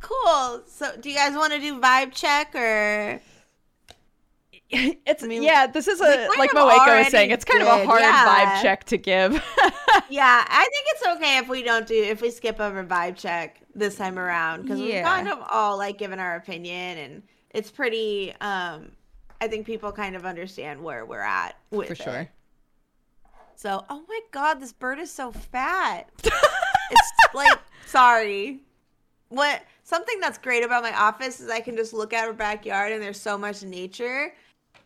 cool. 0.00 0.62
So, 0.66 0.96
do 1.00 1.10
you 1.10 1.16
guys 1.16 1.34
want 1.34 1.52
to 1.52 1.58
do 1.58 1.80
vibe 1.80 2.12
check 2.12 2.54
or? 2.54 3.20
it's 5.06 5.22
I 5.22 5.26
mean, 5.26 5.42
yeah, 5.42 5.66
this 5.66 5.86
is 5.86 6.00
a 6.00 6.28
like 6.38 6.50
Moeko 6.50 6.98
was 6.98 7.08
saying, 7.08 7.30
it's 7.30 7.44
kind 7.44 7.62
of 7.62 7.68
a 7.68 7.84
hard 7.84 8.00
yeah. 8.00 8.26
vibe 8.26 8.62
check 8.62 8.84
to 8.84 8.96
give. 8.96 9.42
Yeah, 10.08 10.44
I 10.46 10.68
think 10.70 10.86
it's 10.88 11.06
okay 11.16 11.38
if 11.38 11.48
we 11.48 11.62
don't 11.62 11.86
do 11.86 11.94
if 11.94 12.20
we 12.20 12.30
skip 12.30 12.60
over 12.60 12.84
vibe 12.84 13.16
check 13.16 13.60
this 13.74 13.96
time 13.96 14.18
around 14.18 14.62
because 14.62 14.80
we've 14.80 15.02
kind 15.02 15.28
of 15.28 15.38
all 15.50 15.78
like 15.78 15.96
given 15.96 16.18
our 16.18 16.36
opinion 16.36 16.98
and 16.98 17.22
it's 17.50 17.70
pretty. 17.70 18.34
um 18.40 18.92
I 19.40 19.48
think 19.48 19.66
people 19.66 19.90
kind 19.90 20.14
of 20.14 20.24
understand 20.24 20.82
where 20.82 21.04
we're 21.04 21.20
at 21.20 21.56
with 21.70 21.88
For 21.88 21.92
it. 21.94 22.02
sure. 22.02 22.28
So, 23.56 23.84
oh 23.90 24.04
my 24.08 24.20
god, 24.30 24.60
this 24.60 24.72
bird 24.72 24.98
is 24.98 25.10
so 25.10 25.32
fat. 25.32 26.08
it's 26.24 27.12
like 27.34 27.58
sorry. 27.86 28.60
What 29.28 29.62
something 29.82 30.20
that's 30.20 30.38
great 30.38 30.64
about 30.64 30.82
my 30.82 30.96
office 30.96 31.40
is 31.40 31.50
I 31.50 31.60
can 31.60 31.76
just 31.76 31.92
look 31.92 32.12
at 32.12 32.24
our 32.24 32.32
backyard 32.32 32.92
and 32.92 33.02
there's 33.02 33.20
so 33.20 33.36
much 33.36 33.62
nature, 33.62 34.34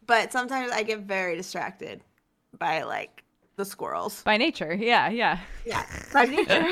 but 0.07 0.32
sometimes 0.32 0.72
I 0.72 0.82
get 0.82 1.00
very 1.00 1.36
distracted 1.36 2.02
by 2.59 2.82
like 2.82 3.22
the 3.57 3.64
squirrels. 3.64 4.22
By 4.22 4.36
nature. 4.36 4.74
Yeah, 4.74 5.09
yeah. 5.09 5.38
Yeah, 5.64 5.84
by 6.12 6.24
nature. 6.26 6.66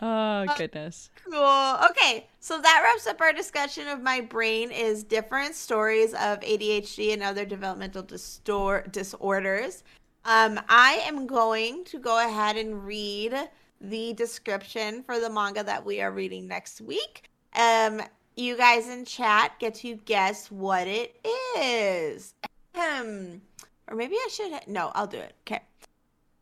Oh 0.00 0.46
goodness. 0.56 1.10
cool. 1.24 1.76
Okay, 1.90 2.28
so 2.40 2.60
that 2.60 2.82
wraps 2.84 3.06
up 3.06 3.20
our 3.20 3.32
discussion 3.32 3.88
of 3.88 4.02
my 4.02 4.20
brain 4.20 4.70
is 4.70 5.02
different 5.02 5.54
stories 5.54 6.12
of 6.12 6.40
ADHD 6.40 7.12
and 7.12 7.22
other 7.22 7.44
developmental 7.44 8.02
distor- 8.02 8.90
disorders. 8.92 9.82
Um, 10.24 10.60
I 10.68 11.02
am 11.06 11.26
going 11.26 11.84
to 11.86 11.98
go 11.98 12.24
ahead 12.24 12.56
and 12.56 12.84
read 12.84 13.34
the 13.80 14.12
description 14.12 15.02
for 15.02 15.18
the 15.18 15.30
manga 15.30 15.64
that 15.64 15.84
we 15.84 16.00
are 16.00 16.10
reading 16.10 16.46
next 16.46 16.80
week. 16.80 17.30
Um, 17.56 18.02
you 18.38 18.56
guys 18.56 18.88
in 18.88 19.04
chat 19.04 19.52
get 19.58 19.74
to 19.76 19.96
guess 19.96 20.50
what 20.50 20.86
it 20.86 21.16
is. 21.58 22.34
Or 22.76 23.94
maybe 23.94 24.14
I 24.14 24.28
should. 24.30 24.52
No, 24.68 24.92
I'll 24.94 25.06
do 25.06 25.18
it. 25.18 25.34
Okay. 25.46 25.60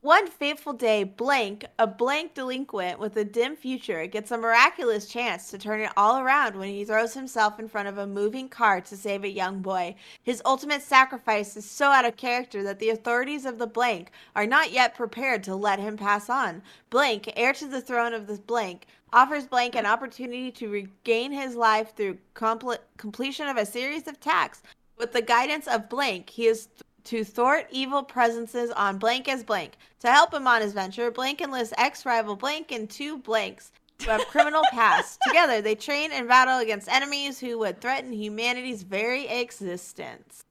One 0.07 0.29
fateful 0.29 0.75
day, 0.75 1.03
Blank, 1.03 1.67
a 1.81 1.87
blank 1.89 2.35
delinquent 2.35 3.01
with 3.01 3.17
a 3.17 3.25
dim 3.25 3.57
future, 3.57 4.07
gets 4.07 4.31
a 4.31 4.39
miraculous 4.39 5.09
chance 5.09 5.51
to 5.51 5.59
turn 5.59 5.81
it 5.81 5.91
all 5.97 6.21
around 6.21 6.55
when 6.55 6.69
he 6.69 6.85
throws 6.85 7.15
himself 7.15 7.59
in 7.59 7.67
front 7.67 7.89
of 7.89 7.99
a 7.99 8.07
moving 8.07 8.49
car 8.49 8.81
to 8.83 8.97
save 8.97 9.25
a 9.25 9.29
young 9.29 9.63
boy. 9.63 9.97
His 10.23 10.41
ultimate 10.45 10.83
sacrifice 10.83 11.57
is 11.57 11.69
so 11.69 11.87
out 11.87 12.05
of 12.05 12.17
character 12.17 12.63
that 12.63 12.79
the 12.79 12.91
authorities 12.91 13.45
of 13.45 13.59
the 13.59 13.67
Blank 13.67 14.13
are 14.37 14.47
not 14.47 14.71
yet 14.71 14.95
prepared 14.95 15.43
to 15.43 15.57
let 15.57 15.81
him 15.81 15.97
pass 15.97 16.31
on. 16.31 16.63
Blank, 16.89 17.33
heir 17.35 17.53
to 17.55 17.67
the 17.67 17.81
throne 17.81 18.15
of 18.15 18.29
the 18.29 18.39
Blank, 18.39 18.87
offers 19.13 19.49
Blank 19.49 19.75
an 19.75 19.87
opportunity 19.87 20.53
to 20.53 20.69
regain 20.69 21.33
his 21.33 21.57
life 21.57 21.97
through 21.97 22.19
compl- 22.33 22.79
completion 22.97 23.49
of 23.49 23.57
a 23.57 23.67
series 23.67 24.07
of 24.07 24.21
tasks. 24.21 24.63
With 24.97 25.13
the 25.13 25.21
guidance 25.21 25.67
of 25.67 25.89
Blank, 25.89 26.31
he 26.31 26.47
is 26.47 26.69
to 27.07 27.25
thwart 27.25 27.67
evil 27.71 28.03
presences 28.03 28.71
on 28.71 28.99
Blank 28.99 29.29
as 29.29 29.45
Blank. 29.45 29.73
To 30.01 30.09
help 30.11 30.35
him 30.35 30.47
on 30.47 30.61
his 30.61 30.73
venture, 30.73 31.11
Blank 31.11 31.41
enlists 31.41 31.75
ex-rival 31.79 32.37
Blank 32.37 32.73
and 32.73 32.91
two 32.91 33.19
Blanks 33.19 33.73
who 34.05 34.11
have 34.11 34.27
criminal 34.27 34.63
pasts. 34.73 35.19
Together, 35.27 35.61
they 35.61 35.75
train 35.75 36.11
and 36.13 36.29
battle 36.29 36.59
against 36.59 36.89
enemies 36.89 37.39
who 37.39 37.59
would 37.59 37.81
threaten 37.81 38.13
humanity's 38.13 38.83
very 38.83 39.27
existence. 39.29 40.43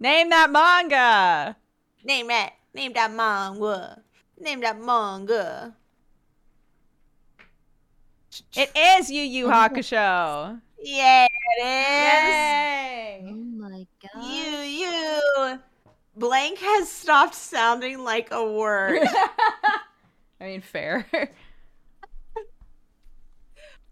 Name 0.00 0.30
that 0.30 0.50
manga. 0.50 1.56
Name 2.04 2.28
that. 2.28 2.52
Name 2.74 2.92
that 2.94 3.12
manga. 3.12 4.02
Name 4.40 4.60
that 4.60 4.80
manga. 4.80 5.74
It 8.54 8.70
is 8.76 9.10
Yu 9.10 9.22
Yu 9.22 9.46
Hakusho. 9.46 10.60
Yeah, 10.80 11.26
it 11.58 11.64
is. 11.64 13.30
Oh 13.30 13.34
my 13.34 13.86
god. 14.02 14.22
You, 14.22 14.58
you. 14.58 15.58
Blank 16.16 16.58
has 16.58 16.90
stopped 16.90 17.34
sounding 17.34 18.02
like 18.04 18.28
a 18.32 18.44
word. 18.52 19.00
I 20.40 20.44
mean, 20.44 20.60
fair. 20.60 21.06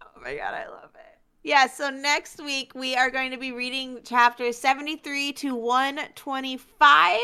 Oh 0.03 0.21
my 0.23 0.35
god, 0.37 0.55
I 0.55 0.67
love 0.69 0.91
it. 0.95 1.19
Yeah, 1.45 1.69
so 1.69 1.89
next 1.91 2.43
week 2.43 2.73
we 2.75 2.97
are 2.97 3.11
going 3.11 3.31
to 3.31 3.37
be 3.37 3.53
reading 3.53 4.01
chapters 4.03 4.59
73 4.59 5.33
to 5.35 5.55
125. 5.55 7.21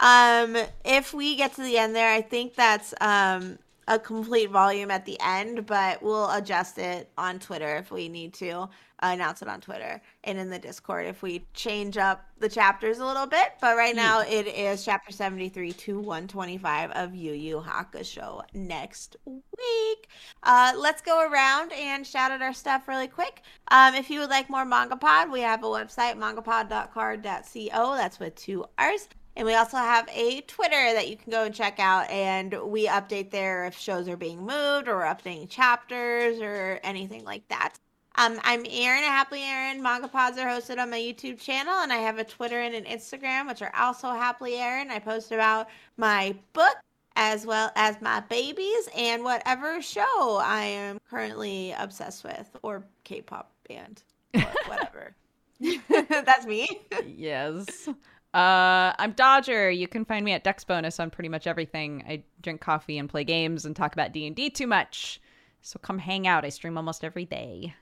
Um 0.00 0.56
if 0.84 1.12
we 1.12 1.36
get 1.36 1.54
to 1.56 1.62
the 1.62 1.76
end 1.76 1.94
there, 1.94 2.10
I 2.10 2.22
think 2.22 2.54
that's 2.54 2.94
um 3.02 3.58
a 3.88 3.98
complete 3.98 4.50
volume 4.50 4.90
at 4.90 5.04
the 5.04 5.18
end, 5.20 5.66
but 5.66 6.02
we'll 6.02 6.30
adjust 6.30 6.78
it 6.78 7.10
on 7.16 7.38
Twitter 7.38 7.76
if 7.76 7.90
we 7.90 8.08
need 8.08 8.34
to 8.34 8.68
uh, 9.02 9.10
announce 9.12 9.42
it 9.42 9.48
on 9.48 9.60
Twitter 9.60 10.00
and 10.24 10.38
in 10.38 10.50
the 10.50 10.58
Discord 10.58 11.06
if 11.06 11.22
we 11.22 11.46
change 11.54 11.96
up 11.96 12.24
the 12.38 12.48
chapters 12.48 12.98
a 12.98 13.06
little 13.06 13.26
bit. 13.26 13.52
But 13.60 13.76
right 13.76 13.94
now 13.94 14.22
it 14.22 14.46
is 14.46 14.84
chapter 14.84 15.12
73 15.12 15.72
to 15.72 16.00
125 16.00 16.90
of 16.92 17.14
Yu 17.14 17.32
Yu 17.32 17.64
Hakusho 17.64 18.42
next 18.54 19.16
week. 19.24 20.08
Uh, 20.42 20.72
let's 20.76 21.02
go 21.02 21.30
around 21.30 21.72
and 21.72 22.06
shout 22.06 22.32
out 22.32 22.42
our 22.42 22.54
stuff 22.54 22.88
really 22.88 23.08
quick. 23.08 23.42
Um, 23.68 23.94
if 23.94 24.10
you 24.10 24.20
would 24.20 24.30
like 24.30 24.50
more 24.50 24.64
Manga 24.64 24.96
Pod, 24.96 25.30
we 25.30 25.42
have 25.42 25.62
a 25.62 25.66
website, 25.66 26.16
mangapod.carrd.co. 26.16 27.96
That's 27.96 28.18
with 28.18 28.34
two 28.34 28.64
R's. 28.78 29.08
And 29.36 29.44
we 29.46 29.54
also 29.54 29.76
have 29.76 30.08
a 30.10 30.40
Twitter 30.42 30.94
that 30.94 31.08
you 31.08 31.16
can 31.16 31.30
go 31.30 31.44
and 31.44 31.54
check 31.54 31.78
out, 31.78 32.08
and 32.08 32.54
we 32.64 32.86
update 32.86 33.30
there 33.30 33.66
if 33.66 33.76
shows 33.78 34.08
are 34.08 34.16
being 34.16 34.38
moved 34.38 34.88
or 34.88 35.02
updating 35.02 35.46
chapters 35.48 36.40
or 36.40 36.80
anything 36.82 37.22
like 37.22 37.46
that. 37.48 37.74
Um, 38.14 38.40
I'm 38.44 38.64
Erin, 38.64 39.02
Happily 39.02 39.42
Erin. 39.42 39.82
Manga 39.82 40.08
Pods 40.08 40.38
are 40.38 40.48
hosted 40.48 40.78
on 40.78 40.88
my 40.88 40.98
YouTube 40.98 41.38
channel, 41.38 41.74
and 41.74 41.92
I 41.92 41.96
have 41.96 42.16
a 42.16 42.24
Twitter 42.24 42.62
and 42.62 42.74
an 42.74 42.84
Instagram, 42.84 43.46
which 43.46 43.60
are 43.60 43.72
also 43.76 44.08
Happily 44.08 44.54
Erin. 44.54 44.90
I 44.90 44.98
post 45.00 45.30
about 45.32 45.68
my 45.98 46.34
book 46.54 46.76
as 47.14 47.44
well 47.44 47.70
as 47.76 48.00
my 48.00 48.20
babies 48.20 48.88
and 48.96 49.22
whatever 49.22 49.82
show 49.82 50.40
I 50.42 50.62
am 50.62 50.98
currently 51.10 51.74
obsessed 51.78 52.24
with, 52.24 52.48
or 52.62 52.86
K-pop 53.04 53.52
band, 53.68 54.02
or 54.34 54.40
whatever. 54.66 55.14
That's 56.08 56.46
me. 56.46 56.68
yes. 57.06 57.88
Uh, 58.36 58.92
I'm 58.98 59.12
Dodger. 59.12 59.70
You 59.70 59.88
can 59.88 60.04
find 60.04 60.22
me 60.22 60.32
at 60.32 60.44
Dex 60.44 60.62
Bonus 60.62 61.00
on 61.00 61.08
pretty 61.08 61.30
much 61.30 61.46
everything. 61.46 62.04
I 62.06 62.22
drink 62.42 62.60
coffee 62.60 62.98
and 62.98 63.08
play 63.08 63.24
games 63.24 63.64
and 63.64 63.74
talk 63.74 63.94
about 63.94 64.12
D 64.12 64.26
and 64.26 64.36
D 64.36 64.50
too 64.50 64.66
much. 64.66 65.22
So 65.62 65.78
come 65.78 65.98
hang 65.98 66.26
out. 66.26 66.44
I 66.44 66.50
stream 66.50 66.76
almost 66.76 67.02
every 67.02 67.24
day. 67.24 67.72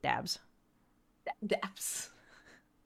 Dabs. 0.00 0.38
Dabs. 1.46 2.08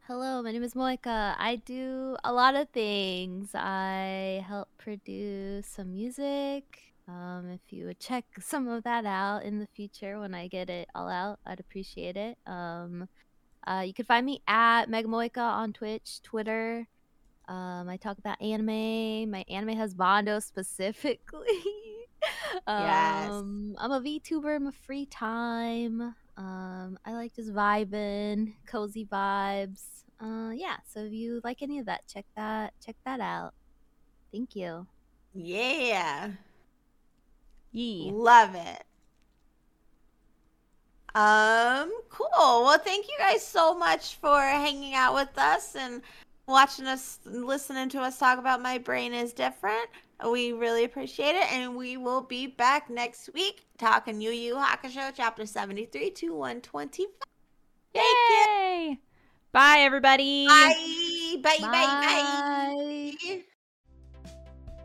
Hello, 0.08 0.42
my 0.42 0.50
name 0.50 0.64
is 0.64 0.74
Moika. 0.74 1.36
I 1.38 1.62
do 1.64 2.16
a 2.24 2.32
lot 2.32 2.56
of 2.56 2.68
things. 2.70 3.54
I 3.54 4.44
help 4.48 4.68
produce 4.76 5.68
some 5.68 5.92
music. 5.92 6.92
Um, 7.06 7.50
if 7.54 7.72
you 7.72 7.86
would 7.86 8.00
check 8.00 8.24
some 8.40 8.66
of 8.66 8.82
that 8.82 9.04
out 9.04 9.44
in 9.44 9.60
the 9.60 9.68
future 9.76 10.18
when 10.18 10.34
I 10.34 10.48
get 10.48 10.68
it 10.68 10.88
all 10.92 11.08
out, 11.08 11.38
I'd 11.46 11.60
appreciate 11.60 12.16
it. 12.16 12.36
Um, 12.48 13.08
uh, 13.64 13.84
you 13.86 13.94
can 13.94 14.06
find 14.06 14.26
me 14.26 14.42
at 14.48 14.86
Megamoika 14.86 15.38
on 15.38 15.72
Twitch, 15.72 16.20
Twitter. 16.22 16.88
Um, 17.48 17.88
I 17.88 17.96
talk 17.96 18.18
about 18.18 18.40
anime. 18.40 19.30
My 19.30 19.44
anime 19.48 19.76
has 19.76 19.94
husbando 19.94 20.42
specifically. 20.42 21.46
Yes. 22.68 23.30
um, 23.30 23.74
I'm 23.78 23.90
a 23.90 24.00
VTuber 24.00 24.54
in 24.54 24.64
my 24.64 24.70
free 24.86 25.06
time. 25.06 26.14
Um, 26.36 26.98
I 27.04 27.14
like 27.14 27.34
just 27.34 27.52
vibing, 27.52 28.54
cozy 28.64 29.06
vibes. 29.06 30.04
Uh, 30.20 30.50
yeah. 30.54 30.76
So 30.86 31.00
if 31.00 31.12
you 31.12 31.40
like 31.42 31.62
any 31.62 31.80
of 31.80 31.86
that, 31.86 32.06
check 32.06 32.24
that 32.36 32.74
check 32.84 32.94
that 33.04 33.18
out. 33.18 33.54
Thank 34.30 34.54
you. 34.54 34.86
Yeah. 35.34 36.30
Yee. 37.72 38.10
Love 38.12 38.54
it. 38.54 38.84
Um, 41.14 41.92
cool. 42.08 42.28
Well, 42.64 42.78
thank 42.78 43.06
you 43.06 43.14
guys 43.18 43.46
so 43.46 43.76
much 43.76 44.16
for 44.16 44.40
hanging 44.40 44.94
out 44.94 45.14
with 45.14 45.36
us 45.36 45.74
and 45.76 46.02
watching 46.52 46.86
us, 46.86 47.18
listening 47.24 47.88
to 47.88 48.00
us 48.00 48.18
talk 48.18 48.38
about 48.38 48.62
My 48.62 48.78
Brain 48.78 49.12
is 49.14 49.32
Different. 49.32 49.88
We 50.30 50.52
really 50.52 50.84
appreciate 50.84 51.34
it, 51.34 51.52
and 51.52 51.74
we 51.74 51.96
will 51.96 52.20
be 52.20 52.46
back 52.46 52.88
next 52.88 53.30
week 53.34 53.66
talking 53.78 54.20
Yu 54.20 54.30
Yu 54.30 54.54
Hakusho 54.54 55.12
chapter 55.16 55.46
73 55.46 56.10
to 56.10 56.34
125. 56.34 57.06
Thank 57.92 58.06
you. 58.06 58.36
Yay! 58.46 58.98
Bye, 59.50 59.78
everybody. 59.80 60.46
Bye. 60.46 60.74
Bye. 61.42 61.56
Bye. 61.60 61.68
Bye. 61.70 63.12
Bye. 63.22 63.42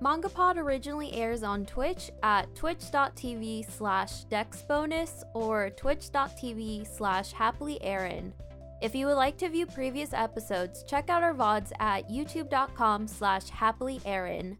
MangaPod 0.01 0.57
originally 0.57 1.11
airs 1.13 1.43
on 1.43 1.65
Twitch 1.65 2.11
at 2.21 2.53
twitch.tv 2.55 3.69
slash 3.77 4.25
dexbonus 4.25 5.23
or 5.33 5.71
twitch.tv 5.71 6.87
slash 6.87 7.33
happilyerin. 7.33 8.31
If 8.79 8.93
you 8.93 9.07
would 9.07 9.15
like 9.15 9.37
to 9.37 9.49
view 9.49 9.65
previous 9.65 10.13
episodes, 10.13 10.83
check 10.83 11.09
out 11.09 11.23
our 11.23 11.33
VODs 11.33 11.71
at 11.79 12.09
youtube.com 12.09 13.07
slash 13.07 13.45
happilyerin. 13.49 14.57